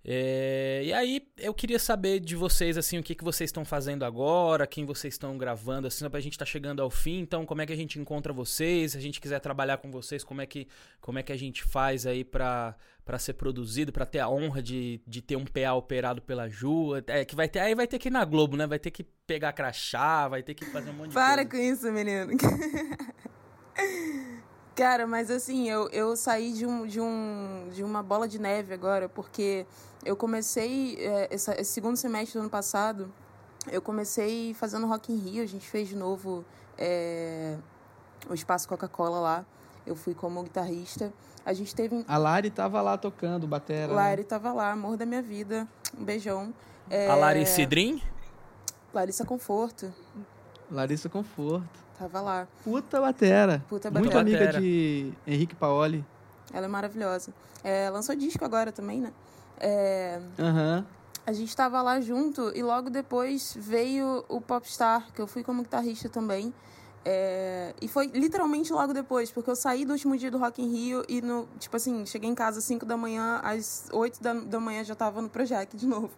[0.02, 4.02] É, e aí eu queria saber de vocês assim o que, que vocês estão fazendo
[4.02, 7.66] agora, quem vocês estão gravando, assim, a gente tá chegando ao fim, então como é
[7.66, 8.92] que a gente encontra vocês?
[8.92, 10.66] Se a gente quiser trabalhar com vocês, como é que,
[11.02, 12.74] como é que a gente faz aí para
[13.04, 16.94] para ser produzido, para ter a honra de, de ter um PA operado pela Ju?
[17.08, 18.68] É que vai ter, aí vai ter que ir na Globo, né?
[18.68, 21.50] Vai ter que pegar crachá, vai ter que fazer um monte de Para coisa.
[21.50, 22.32] com isso, menino.
[24.80, 28.72] Cara, mas assim, eu, eu saí de, um, de, um, de uma bola de neve
[28.72, 29.66] agora, porque
[30.06, 33.12] eu comecei é, essa, esse segundo semestre do ano passado,
[33.70, 36.46] eu comecei fazendo Rock in Rio, a gente fez de novo
[36.78, 37.58] é,
[38.30, 39.44] o Espaço Coca-Cola lá.
[39.86, 41.12] Eu fui como guitarrista.
[41.44, 42.02] A gente teve.
[42.08, 43.92] A Lari tava lá tocando, batera.
[43.92, 44.26] Lari né?
[44.26, 45.68] tava lá, amor da minha vida.
[45.94, 46.54] Um beijão.
[46.88, 47.06] É...
[47.06, 48.02] A Lari Cidrim?
[48.94, 49.92] Larissa Conforto.
[50.70, 51.89] Larissa Conforto.
[52.00, 52.48] Tava lá.
[52.64, 53.62] Puta batera.
[53.68, 54.00] Puta batera.
[54.00, 56.02] Muito amiga de Henrique Paoli.
[56.50, 57.30] Ela é maravilhosa.
[57.62, 59.12] É, lançou disco agora também, né?
[59.60, 60.82] É, uhum.
[61.26, 65.62] A gente tava lá junto e logo depois veio o Popstar, que eu fui como
[65.62, 66.54] guitarrista também.
[67.04, 70.72] É, e foi literalmente logo depois, porque eu saí do último dia do Rock in
[70.72, 74.32] Rio e, no, tipo assim, cheguei em casa às 5 da manhã, às 8 da,
[74.32, 76.10] da manhã já tava no Projac de novo.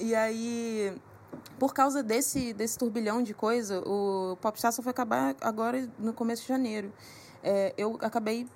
[0.00, 0.92] E aí
[1.58, 6.42] por causa desse, desse turbilhão de coisa, o Popstar só foi acabar agora no começo
[6.42, 6.92] de janeiro.
[7.42, 8.48] É, eu acabei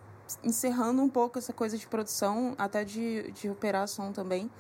[0.43, 4.51] encerrando um pouco essa coisa de produção, até de, de operar som também,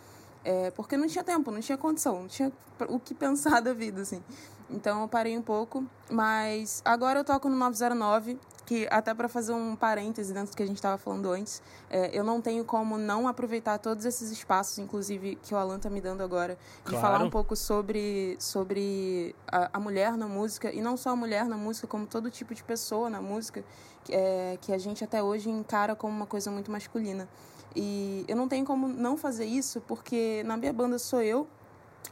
[0.46, 2.52] é, porque não tinha tempo, não tinha condição, não tinha
[2.88, 4.22] o que pensar da vida, assim.
[4.70, 9.52] Então eu parei um pouco, mas agora eu toco no 909, que até para fazer
[9.52, 12.96] um parêntese dentro do que a gente estava falando antes, é, eu não tenho como
[12.96, 17.22] não aproveitar todos esses espaços, inclusive que o Alan tá me dando agora, de falar
[17.22, 21.56] um pouco sobre, sobre a, a, mulher na música, e não só a mulher na
[21.56, 23.64] música, como todo tipo de pessoa na música,
[24.02, 27.28] que, é, que a gente até hoje encara como uma coisa muito masculina.
[27.76, 31.46] E eu não tenho como não fazer isso, porque na minha banda sou eu,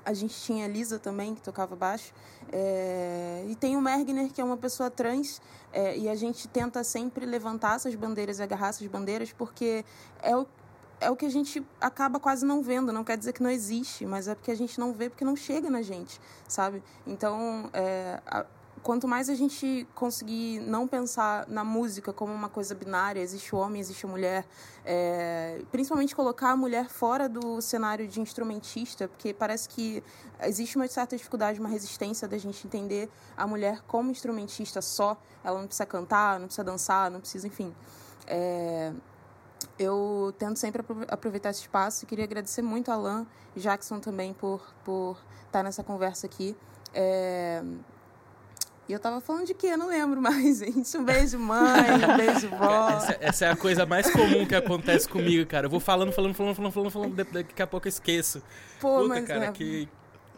[0.05, 2.13] a gente tinha a Lisa também, que tocava baixo.
[2.53, 5.41] É, e tem o Mergner, que é uma pessoa trans.
[5.73, 9.85] É, e a gente tenta sempre levantar essas bandeiras e agarrar essas bandeiras, porque
[10.23, 10.47] é o,
[11.01, 12.93] é o que a gente acaba quase não vendo.
[12.93, 15.35] Não quer dizer que não existe, mas é porque a gente não vê porque não
[15.35, 16.83] chega na gente, sabe?
[17.07, 18.21] Então, é,
[18.85, 23.59] quanto mais a gente conseguir não pensar na música como uma coisa binária, existe o
[23.59, 24.47] homem, existe a mulher,
[24.85, 30.05] é, principalmente colocar a mulher fora do cenário de instrumentista, porque parece que
[30.43, 35.17] existe uma certa dificuldade, uma resistência da gente entender a mulher como instrumentista só.
[35.43, 37.75] Ela não precisa cantar, não precisa dançar, não precisa, enfim.
[38.27, 38.93] É,
[39.79, 43.27] eu tento sempre aproveitar esse espaço e queria agradecer muito a Alan
[43.57, 45.17] e Jackson também por, por
[45.47, 46.55] estar nessa conversa aqui.
[46.93, 47.65] É...
[48.89, 49.69] E eu tava falando de quê?
[49.69, 50.97] Eu não lembro mais, gente.
[50.97, 52.91] Um beijo, mãe, um beijo, vó.
[52.91, 55.67] Essa, essa, é a coisa mais comum que acontece comigo, cara.
[55.67, 58.43] Eu vou falando, falando, falando, falando, falando, falando, daqui a pouco eu esqueço.
[58.81, 59.53] Pô, Puta, mas cara, é...
[59.53, 59.89] que,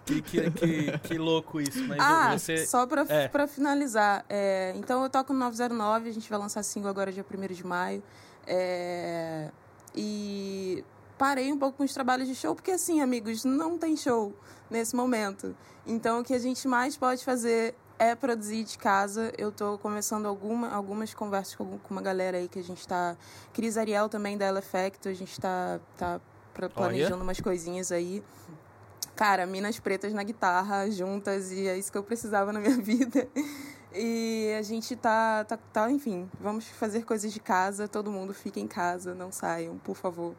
[0.05, 1.83] que, que, que, que, louco isso.
[1.85, 2.65] Mas ah, você...
[2.67, 3.27] só pra, é.
[3.27, 4.25] pra finalizar.
[4.29, 7.67] É, então eu toco no 909, a gente vai lançar single agora dia 1 de
[7.67, 8.03] maio.
[8.47, 9.51] É,
[9.93, 10.85] e
[11.19, 14.33] parei um pouco com os trabalhos de show, porque assim, amigos, não tem show
[14.71, 15.57] nesse momento.
[15.85, 19.33] Então o que a gente mais pode fazer é produzir de casa.
[19.37, 23.17] Eu estou começando alguma, algumas conversas com, com uma galera aí que a gente está.
[23.53, 26.21] Cris Ariel também da Ela Effect, a gente está tá
[26.75, 28.23] planejando umas coisinhas aí.
[29.15, 33.27] Cara, Minas Pretas na guitarra, juntas, e é isso que eu precisava na minha vida.
[33.95, 38.61] E a gente tá, tá, tá, enfim, vamos fazer coisas de casa, todo mundo fica
[38.61, 40.35] em casa, não saiam, por favor.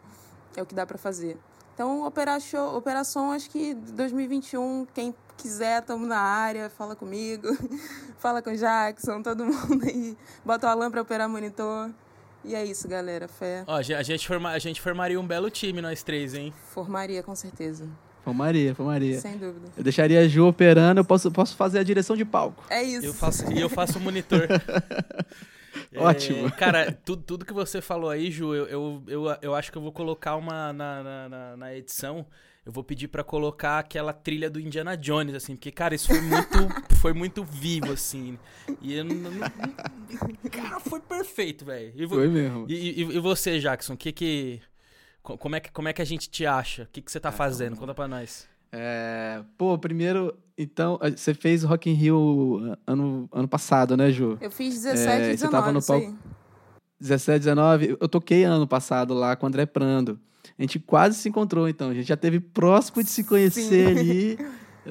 [0.55, 1.39] É o que dá para fazer.
[1.73, 7.47] Então, operação, operação, acho que 2021, quem quiser, estamos na área, fala comigo,
[8.19, 11.89] fala com o Jackson, todo mundo aí, bota o Alan para operar monitor.
[12.43, 13.63] E é isso, galera, fé.
[13.67, 16.53] Ó, a gente, forma, a gente formaria um belo time, nós três, hein?
[16.69, 17.89] Formaria, com certeza.
[18.23, 19.19] Formaria, formaria.
[19.19, 19.67] Sem dúvida.
[19.77, 22.63] Eu deixaria a Ju operando, eu posso, posso fazer a direção de palco.
[22.69, 23.05] É isso.
[23.05, 24.47] Eu faço, e eu faço o monitor.
[25.95, 26.47] Ótimo.
[26.47, 29.77] É, cara, tudo, tudo que você falou aí, Ju, eu, eu, eu, eu acho que
[29.77, 32.25] eu vou colocar uma na, na, na edição.
[32.67, 36.19] Eu vou pedir para colocar aquela trilha do Indiana Jones, assim, porque, cara, isso foi
[36.19, 36.57] muito,
[36.99, 38.37] foi muito vivo, assim.
[38.81, 39.49] E eu não, não
[40.51, 42.09] Cara, foi perfeito, velho.
[42.09, 42.65] Foi mesmo.
[42.67, 44.61] E, e, e você, Jackson, o que que.
[45.23, 46.83] Como é que, como é que a gente te acha?
[46.83, 47.77] O que, que você tá ah, fazendo?
[47.77, 48.49] Conta pra nós.
[48.69, 54.37] É, pô, primeiro, então, você fez o Rock in Rio ano, ano passado, né, Ju?
[54.41, 56.17] Eu fiz 17 e é, 19, você tava no palco...
[56.99, 60.19] 17, 19, eu toquei ano passado lá com o André Prando.
[60.57, 61.89] A gente quase se encontrou, então.
[61.89, 63.99] A gente já teve próximo de se conhecer Sim.
[63.99, 64.39] ali.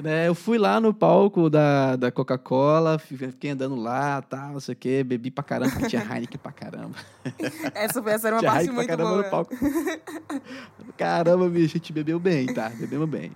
[0.01, 0.27] Né?
[0.27, 4.75] Eu fui lá no palco da, da Coca-Cola, fiquei andando lá, tal, não sei o
[4.77, 6.95] quê, bebi pra caramba, porque tinha Heineken pra caramba.
[7.73, 9.23] Essa, essa era uma tinha parte Heineken muito pra caramba boa.
[9.23, 9.55] no palco.
[10.95, 12.69] Caramba, bicho, a gente bebeu bem, tá?
[12.69, 13.31] Bebemos bem.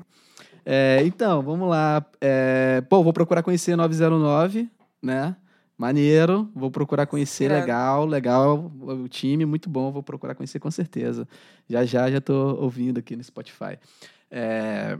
[0.64, 2.06] É, então, vamos lá.
[2.20, 4.70] É, pô, vou procurar conhecer 909,
[5.02, 5.36] né?
[5.82, 11.28] Maneiro, vou procurar conhecer, legal, legal, o time, muito bom, vou procurar conhecer com certeza.
[11.68, 13.80] Já já, já tô ouvindo aqui no Spotify.
[14.30, 15.00] É,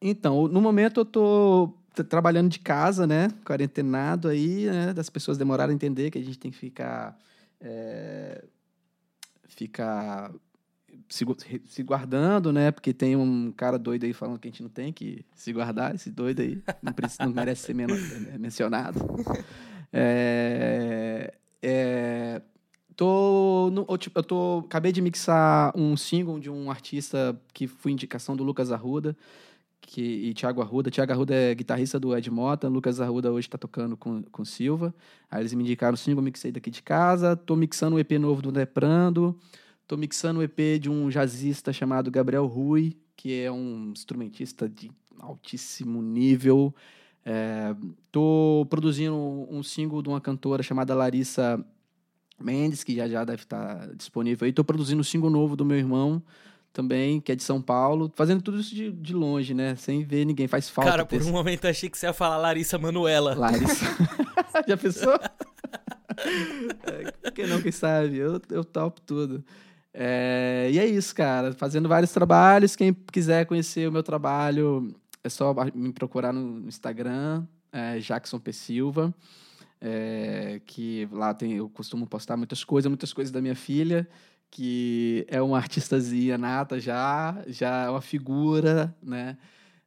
[0.00, 1.74] então, no momento eu tô
[2.08, 3.30] trabalhando de casa, né?
[3.44, 4.92] Quarentenado aí, né?
[4.92, 7.18] Das pessoas demoraram a entender que a gente tem que ficar.
[7.60, 8.44] É,
[9.48, 10.30] ficar
[11.08, 11.24] se,
[11.66, 12.70] se, guardando, né?
[12.70, 15.94] Porque tem um cara doido aí falando que a gente não tem que se guardar,
[15.94, 16.62] esse doido aí.
[16.82, 17.74] Não, precisa, não merece ser
[18.38, 19.00] mencionado.
[19.92, 22.42] É, é,
[22.94, 27.66] tô no, eu, tipo, eu tô, acabei de mixar um single de um artista que
[27.66, 29.16] foi indicação do Lucas Arruda
[29.88, 30.90] que, e Thiago Arruda.
[30.90, 34.94] Thiago Arruda é guitarrista do Ed Mota, Lucas Arruda hoje está tocando com, com Silva.
[35.30, 37.34] Aí eles me indicaram o single, mixei daqui de casa.
[37.34, 39.38] Tô mixando um EP novo do Deprando.
[39.88, 44.90] Tô mixando um EP de um jazzista chamado Gabriel Rui, que é um instrumentista de
[45.18, 46.74] altíssimo nível.
[47.24, 47.74] É,
[48.12, 51.58] tô produzindo um single de uma cantora chamada Larissa
[52.38, 54.52] Mendes, que já já deve estar tá disponível aí.
[54.52, 56.22] Tô produzindo um single novo do meu irmão,
[56.70, 59.74] também, que é de São Paulo, fazendo tudo isso de, de longe, né?
[59.74, 60.90] Sem ver ninguém, faz falta.
[60.90, 63.34] Cara, por um momento achei que você ia falar Larissa Manuela.
[63.34, 63.86] Larissa.
[64.68, 65.14] Já pensou?
[66.84, 68.18] é, por que não, quem sabe?
[68.18, 69.42] Eu, eu topo tudo.
[69.92, 71.52] É, e é isso, cara.
[71.52, 72.76] Fazendo vários trabalhos.
[72.76, 78.52] Quem quiser conhecer o meu trabalho, é só me procurar no Instagram, é Jackson P.
[78.52, 79.14] Silva.
[79.80, 84.08] É, que lá tem, eu costumo postar muitas coisas, muitas coisas da minha filha
[84.50, 89.36] que é uma artistazinha nata já, já é uma figura, né?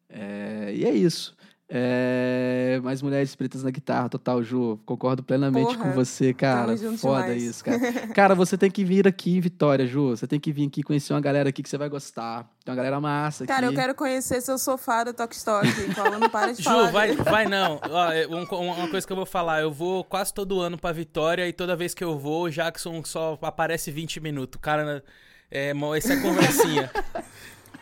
[0.09, 1.35] É, e é isso.
[1.73, 4.77] É, mais mulheres pretas na guitarra, total, Ju.
[4.85, 6.75] Concordo plenamente Porra, com você, cara.
[6.97, 7.43] Foda demais.
[7.43, 7.79] isso, cara.
[8.13, 10.09] cara, você tem que vir aqui em Vitória, Ju.
[10.09, 12.43] Você tem que vir aqui conhecer uma galera aqui que você vai gostar.
[12.65, 13.75] Tem uma galera massa Cara, aqui.
[13.75, 15.95] eu quero conhecer seu sofá do Tokstok.
[15.95, 16.87] Paulo, não para de falar.
[16.87, 17.79] Ju, vai, vai não.
[17.89, 19.61] Ó, é, uma coisa que eu vou falar.
[19.61, 23.01] Eu vou quase todo ano pra Vitória e toda vez que eu vou, o Jackson
[23.05, 24.59] só aparece 20 minutos.
[24.61, 25.01] Cara,
[25.49, 26.91] é, essa é conversinha.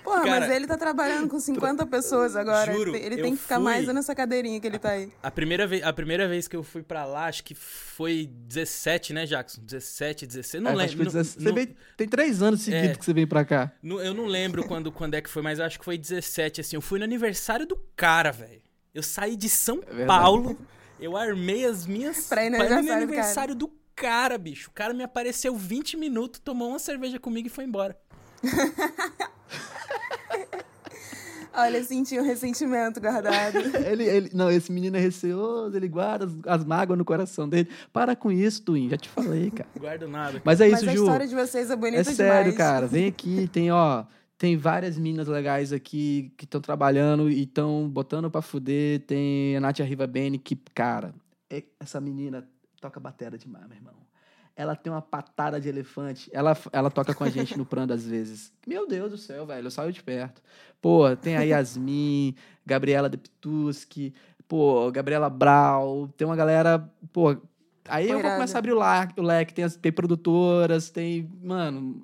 [0.09, 2.73] Pô, Cara, mas ele tá trabalhando com 50 pessoas agora.
[2.73, 5.11] Juro, ele tem que ficar fui- mais nessa cadeirinha que ele tá aí.
[5.21, 9.13] A primeira, vez, a primeira vez que eu fui pra lá, acho que foi 17,
[9.13, 9.61] né, Jackson?
[9.61, 11.13] 17, 16, não É, acho lembro.
[11.13, 12.95] não- você não- veio- tem três anos seguidos É.
[12.95, 13.71] que você veio pra cá.
[13.83, 16.75] não- eu não lembro quando, quando é que foi, mas acho que foi 17, assim.
[16.75, 18.61] Eu fui no aniversário do cara, velho.
[18.93, 20.07] Eu saí de São verdade.
[20.07, 20.57] Paulo,
[20.99, 22.25] eu armei as minhas...
[22.27, 24.69] Pra ir no no aniversário do aniversário do cara, bicho.
[24.69, 27.95] O cara me apareceu 20 minutos, tomou uma cerveja comigo e foi embora.
[31.51, 33.57] Olha, senti um ressentimento guardado.
[33.85, 37.67] Ele, ele- não, esse menino é receoso, ele guarda as, as mágoas no coração dele.
[37.91, 39.67] Para com isso, Twin, já te falei, cara.
[39.77, 40.41] Guardo nada.
[40.45, 41.03] Mas é Mas isso, a Ju.
[41.03, 42.57] história de vocês é bonita É sério, demais.
[42.57, 42.87] cara.
[42.87, 44.05] Vem aqui, tem, ó.
[44.37, 49.01] Tem várias minas legais aqui que estão trabalhando e estão botando pra fuder.
[49.01, 51.13] Tem a Nath Arriva Bene, que, cara,
[51.49, 52.47] é- essa menina
[52.79, 53.93] toca batera demais, meu irmão.
[54.55, 56.29] Ela tem uma patada de elefante.
[56.33, 58.51] Ela, ela toca com a gente no Prando às vezes.
[58.67, 59.67] Meu Deus do céu, velho.
[59.67, 60.41] Eu saio de perto.
[60.81, 62.35] Pô, tem a Yasmin,
[62.65, 64.13] Gabriela Deptuski,
[64.47, 66.09] pô, Gabriela Brau.
[66.17, 67.35] Tem uma galera, pô.
[67.87, 69.53] Aí eu vou começar a abrir o leque.
[69.53, 71.29] Tem, as- tem produtoras, tem.
[71.41, 72.03] Mano,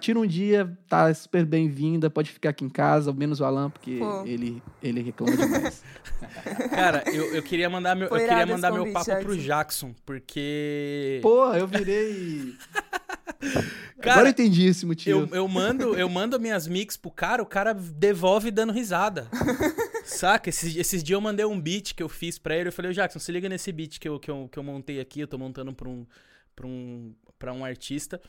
[0.00, 2.10] tira um dia, tá super bem-vinda.
[2.10, 4.24] Pode ficar aqui em casa, menos o Alan, porque Pô.
[4.24, 5.82] ele, ele reclama demais.
[6.70, 9.94] Cara, eu, eu queria mandar meu, eu queria mandar meu papo pro Jackson.
[10.04, 11.20] Porque...
[11.22, 12.54] pô, eu virei.
[14.00, 15.28] Cara, Agora eu entendi esse motivo.
[15.30, 19.28] Eu, eu mando eu mando minhas mix pro cara, o cara devolve dando risada.
[20.04, 20.50] Saca?
[20.50, 22.68] Esses, esses dias eu mandei um beat que eu fiz pra ele.
[22.68, 25.20] Eu falei, Jackson, se liga nesse beat que eu, que eu, que eu montei aqui.
[25.20, 26.06] Eu tô montando pra um,
[26.54, 28.20] pra, um, pra um artista.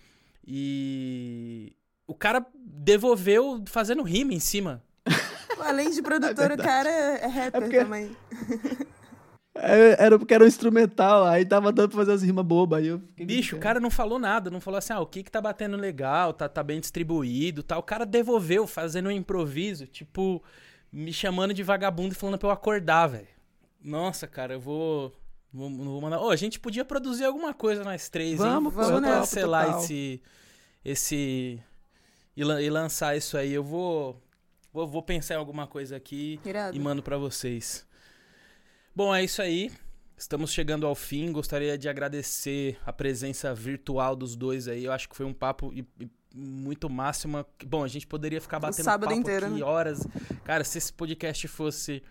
[0.48, 1.74] E
[2.08, 4.84] o cara devolveu fazendo rima em cima.
[5.60, 8.16] Além de produtor, o cara é rapper porque- também.
[9.58, 12.80] É, Era porque era um instrumental, aí tava dando pra fazer as rimas bobas.
[12.80, 15.24] Aí eu fiquei Bicho, o cara não falou nada, não falou assim, ah, o que
[15.24, 17.80] que tá batendo legal, tá, tá bem distribuído tal.
[17.80, 20.44] O cara devolveu fazendo um improviso, tipo,
[20.92, 23.30] me chamando de vagabundo e falando pra eu acordar, velho.
[23.82, 25.14] Nossa, cara, eu vou.
[25.56, 26.20] Vou, não vou mandar.
[26.20, 28.80] Ô, a gente podia produzir alguma coisa nós três, Vamos, hein?
[28.82, 29.84] eu topo, cancelar total.
[29.84, 30.22] esse.
[30.84, 31.60] Esse.
[32.36, 33.54] E, e lançar isso aí.
[33.54, 34.22] Eu vou.
[34.74, 36.76] Vou, vou pensar em alguma coisa aqui Irado.
[36.76, 37.88] e mando pra vocês.
[38.94, 39.72] Bom, é isso aí.
[40.18, 41.32] Estamos chegando ao fim.
[41.32, 44.84] Gostaria de agradecer a presença virtual dos dois aí.
[44.84, 47.46] Eu acho que foi um papo e- e muito máximo.
[47.66, 49.64] Bom, a gente poderia ficar batendo sábado papo inteiro, aqui né?
[49.64, 50.06] horas.
[50.44, 52.04] Cara, se esse podcast fosse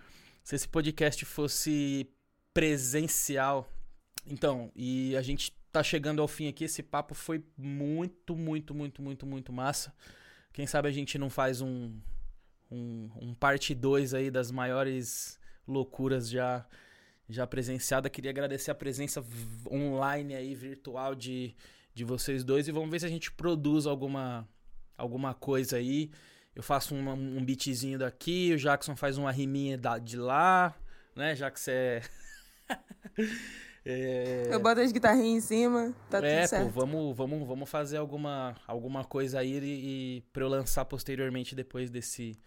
[0.42, 2.06] se esse podcast fosse
[2.54, 3.68] presencial,
[4.26, 9.02] então, e a gente tá chegando ao fim aqui, esse papo foi muito, muito, muito,
[9.02, 9.92] muito, muito massa.
[10.52, 11.92] Quem sabe a gente não faz um
[12.70, 16.66] um, um parte 2 aí das maiores loucuras já
[17.28, 18.10] já presenciada.
[18.10, 19.24] Queria agradecer a presença
[19.70, 21.54] online aí, virtual de,
[21.94, 22.68] de vocês dois.
[22.68, 24.46] E vamos ver se a gente produz alguma,
[24.96, 26.10] alguma coisa aí.
[26.54, 30.74] Eu faço uma- um beatzinho daqui, o Jackson faz uma riminha da, de lá,
[31.16, 31.34] né?
[31.34, 32.02] Já que você é.
[33.84, 34.48] é...
[34.50, 36.72] Eu boto as guitarrinhas em cima, tá É, tudo certo.
[36.72, 41.54] pô, vamos, vamos, vamos fazer alguma, alguma coisa aí e, e pra eu lançar posteriormente
[41.54, 42.38] depois desse,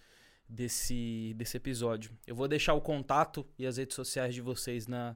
[0.47, 2.11] desse, desse episódio.
[2.26, 5.15] Eu vou deixar o contato e as redes sociais de vocês na,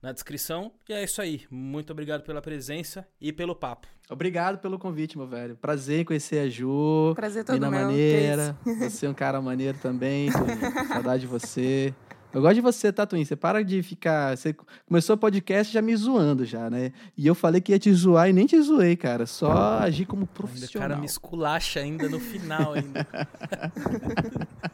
[0.00, 0.72] na descrição.
[0.88, 1.46] E é isso aí.
[1.50, 3.86] Muito obrigado pela presença e pelo papo.
[4.10, 5.56] Obrigado pelo convite, meu velho.
[5.56, 7.12] Prazer em conhecer a Ju.
[7.14, 7.80] Prazer todo Mina meu.
[7.80, 8.56] maneira.
[8.80, 10.28] Você é um cara maneiro também.
[10.88, 11.94] Saudade de você.
[12.34, 13.24] Eu gosto de você, tá, Twin?
[13.24, 14.36] Você para de ficar.
[14.36, 14.54] Você
[14.86, 16.92] começou o podcast já me zoando, já, né?
[17.16, 19.26] E eu falei que ia te zoar e nem te zoei, cara.
[19.26, 20.88] Só agi como Ainda o profissional.
[20.88, 23.06] cara me esculacha ainda no final ainda.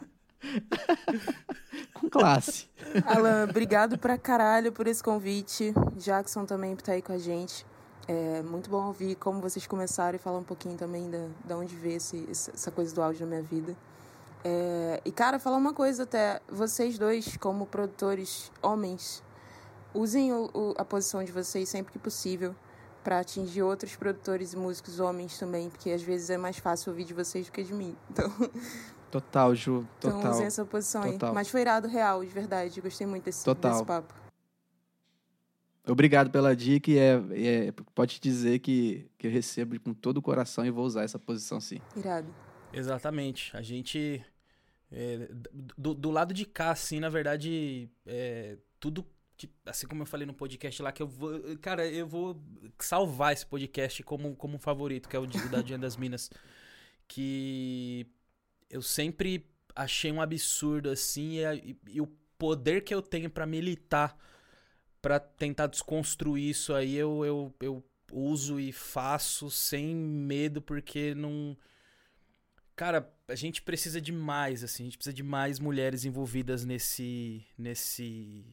[1.94, 2.66] Com classe.
[3.04, 5.74] Alan, obrigado pra caralho por esse convite.
[5.96, 7.66] Jackson também por estar aí com a gente.
[8.06, 11.74] É muito bom ouvir como vocês começaram e falar um pouquinho também da, da onde
[11.76, 13.76] veio esse- essa coisa do áudio na minha vida.
[14.44, 16.40] É, e, cara, falar uma coisa até.
[16.48, 19.22] Vocês dois, como produtores homens,
[19.92, 22.54] usem o- o- a posição de vocês sempre que possível
[23.02, 27.04] para atingir outros produtores e músicos homens também, porque às vezes é mais fácil ouvir
[27.04, 27.96] de vocês do que de mim.
[28.10, 28.30] Então,
[29.10, 29.86] Total, Ju.
[29.98, 30.32] então Total.
[30.32, 31.30] usem essa posição Total.
[31.30, 31.34] aí.
[31.34, 32.78] Mas foi irado real, de verdade.
[32.82, 33.72] Gostei muito desse, Total.
[33.72, 34.12] desse papo.
[35.86, 37.14] Obrigado pela dica e é,
[37.68, 41.18] é- pode dizer que, que eu recebo com todo o coração e vou usar essa
[41.18, 41.80] posição sim.
[41.96, 42.28] Irado.
[42.72, 43.56] Exatamente.
[43.56, 44.24] A gente.
[44.90, 45.28] é,
[45.76, 49.06] do, do lado de cá, assim, na verdade, é, tudo.
[49.66, 51.40] assim como eu falei no podcast lá, que eu vou.
[51.58, 52.42] Cara, eu vou
[52.78, 56.30] salvar esse podcast como, como favorito, que é o da Diana das Minas.
[57.06, 58.06] Que
[58.70, 62.06] eu sempre achei um absurdo, assim, e, e- e o
[62.38, 64.16] poder que eu tenho pra militar,
[65.00, 71.56] pra tentar desconstruir isso aí, eu, eu, eu uso e faço sem medo, porque não
[72.78, 77.44] Cara, a gente precisa de mais, assim, a gente precisa de mais mulheres envolvidas nesse.
[77.58, 78.44] nesse.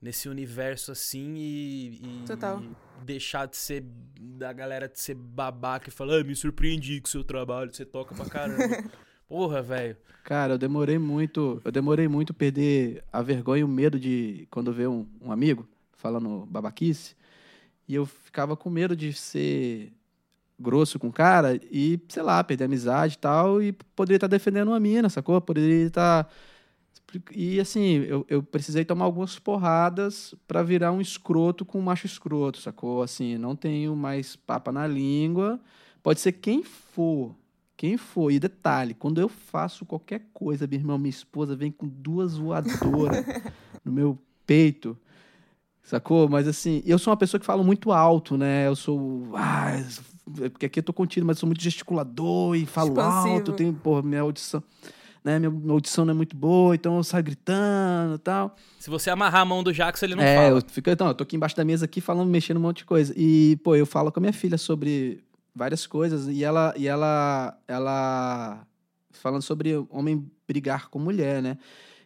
[0.00, 2.00] nesse universo assim e.
[2.02, 2.62] e Total.
[3.04, 3.84] deixar de ser.
[4.18, 7.84] da galera de ser babaca e falar, ah, me surpreendi com o seu trabalho, você
[7.84, 8.90] toca pra caramba.
[9.28, 9.98] Porra, velho.
[10.24, 11.60] Cara, eu demorei muito.
[11.62, 15.68] Eu demorei muito perder a vergonha e o medo de quando ver um, um amigo
[15.92, 17.14] falando babaquice.
[17.86, 19.92] E eu ficava com medo de ser
[20.62, 24.68] grosso com o cara e, sei lá, perder amizade e tal, e poderia estar defendendo
[24.68, 25.40] uma mina, sacou?
[25.40, 26.32] Poderia estar.
[27.34, 32.06] E assim, eu, eu precisei tomar algumas porradas para virar um escroto com um macho
[32.06, 33.02] escroto, sacou?
[33.02, 35.60] Assim, não tenho mais papa na língua.
[36.02, 37.34] Pode ser quem for,
[37.76, 38.30] quem for.
[38.30, 43.24] E detalhe, quando eu faço qualquer coisa, meu irmão, minha esposa vem com duas voadoras
[43.84, 44.96] no meu peito.
[45.82, 46.28] Sacou?
[46.28, 48.66] Mas assim, eu sou uma pessoa que fala muito alto, né?
[48.66, 49.32] Eu sou.
[49.34, 49.72] Ah,
[50.24, 53.34] porque aqui eu tô contido, mas eu sou muito gesticulador e falo Expansivo.
[53.34, 54.62] alto, tenho, porra, minha audição.
[55.24, 58.56] Né, minha, minha audição não é muito boa, então eu saio gritando e tal.
[58.80, 60.58] Se você amarrar a mão do Jackson, ele não é, fala.
[60.58, 62.84] eu fico, então, eu tô aqui embaixo da mesa aqui falando, mexendo um monte de
[62.84, 63.14] coisa.
[63.16, 65.22] E, pô, eu falo com a minha filha sobre
[65.54, 68.66] várias coisas e ela e ela ela
[69.10, 71.56] falando sobre homem brigar com mulher, né?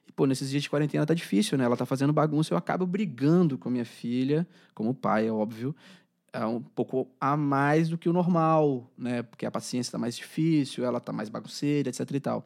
[0.07, 1.65] E, pô, nesses dias de quarentena tá difícil, né?
[1.65, 5.75] Ela tá fazendo bagunça, eu acabo brigando com a minha filha, como pai, é óbvio,
[6.06, 6.06] é
[6.45, 9.23] um pouco a mais do que o normal, né?
[9.23, 12.45] Porque a paciência tá mais difícil, ela tá mais bagunceira, etc e tal.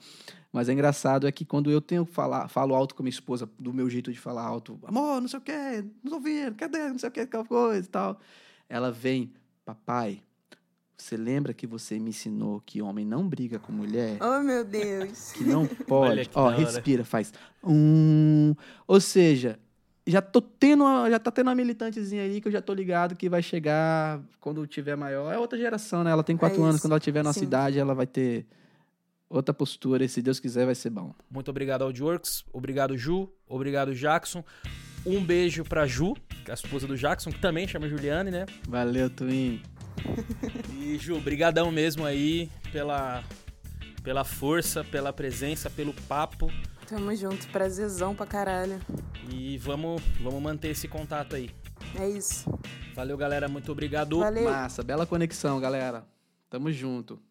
[0.53, 3.49] Mas é engraçado é que quando eu tenho que falar, falo alto com minha esposa,
[3.59, 6.89] do meu jeito de falar alto, amor, não sei o quê, não tô ouvindo, cadê,
[6.89, 8.21] não sei o quê, aquela coisa e tal.
[8.69, 9.33] Ela vem,
[9.65, 10.21] papai,
[11.01, 14.19] você lembra que você me ensinou que homem não briga com mulher?
[14.21, 15.33] Oh, meu Deus.
[15.33, 16.29] Que não pode.
[16.35, 16.57] Ó, hora.
[16.57, 17.33] respira, faz.
[17.65, 18.55] Um.
[18.87, 19.59] Ou seja,
[20.11, 23.15] já tô tendo uma, já tá tendo uma militantezinha aí que eu já tô ligado
[23.17, 25.33] que vai chegar quando tiver maior.
[25.33, 26.11] É outra geração, né?
[26.11, 27.47] Ela tem quatro É anos, quando ela tiver nossa Sim.
[27.47, 28.47] idade, ela vai ter
[29.29, 31.15] outra postura, e se Deus quiser, vai ser bom.
[31.31, 34.45] Muito obrigado ao Works, obrigado Ju, obrigado Jackson.
[35.07, 38.45] Um beijo pra Ju, que é a esposa do Jackson, que também chama Juliane, né?
[38.69, 39.63] Valeu, Twin.
[40.79, 43.23] E Ju, brigadão mesmo aí pela
[44.03, 46.51] pela força, pela presença, pelo papo
[46.91, 47.47] Tamo junto.
[47.51, 48.81] Prazerzão pra caralho.
[49.33, 51.49] e vamos vamos manter esse contato aí.
[51.95, 52.51] É isso.
[52.97, 54.19] Valeu, galera, muito obrigado.
[54.19, 54.51] Valeu.
[54.51, 56.05] Massa, bela conexão, galera.
[56.51, 57.23] Tamo junto.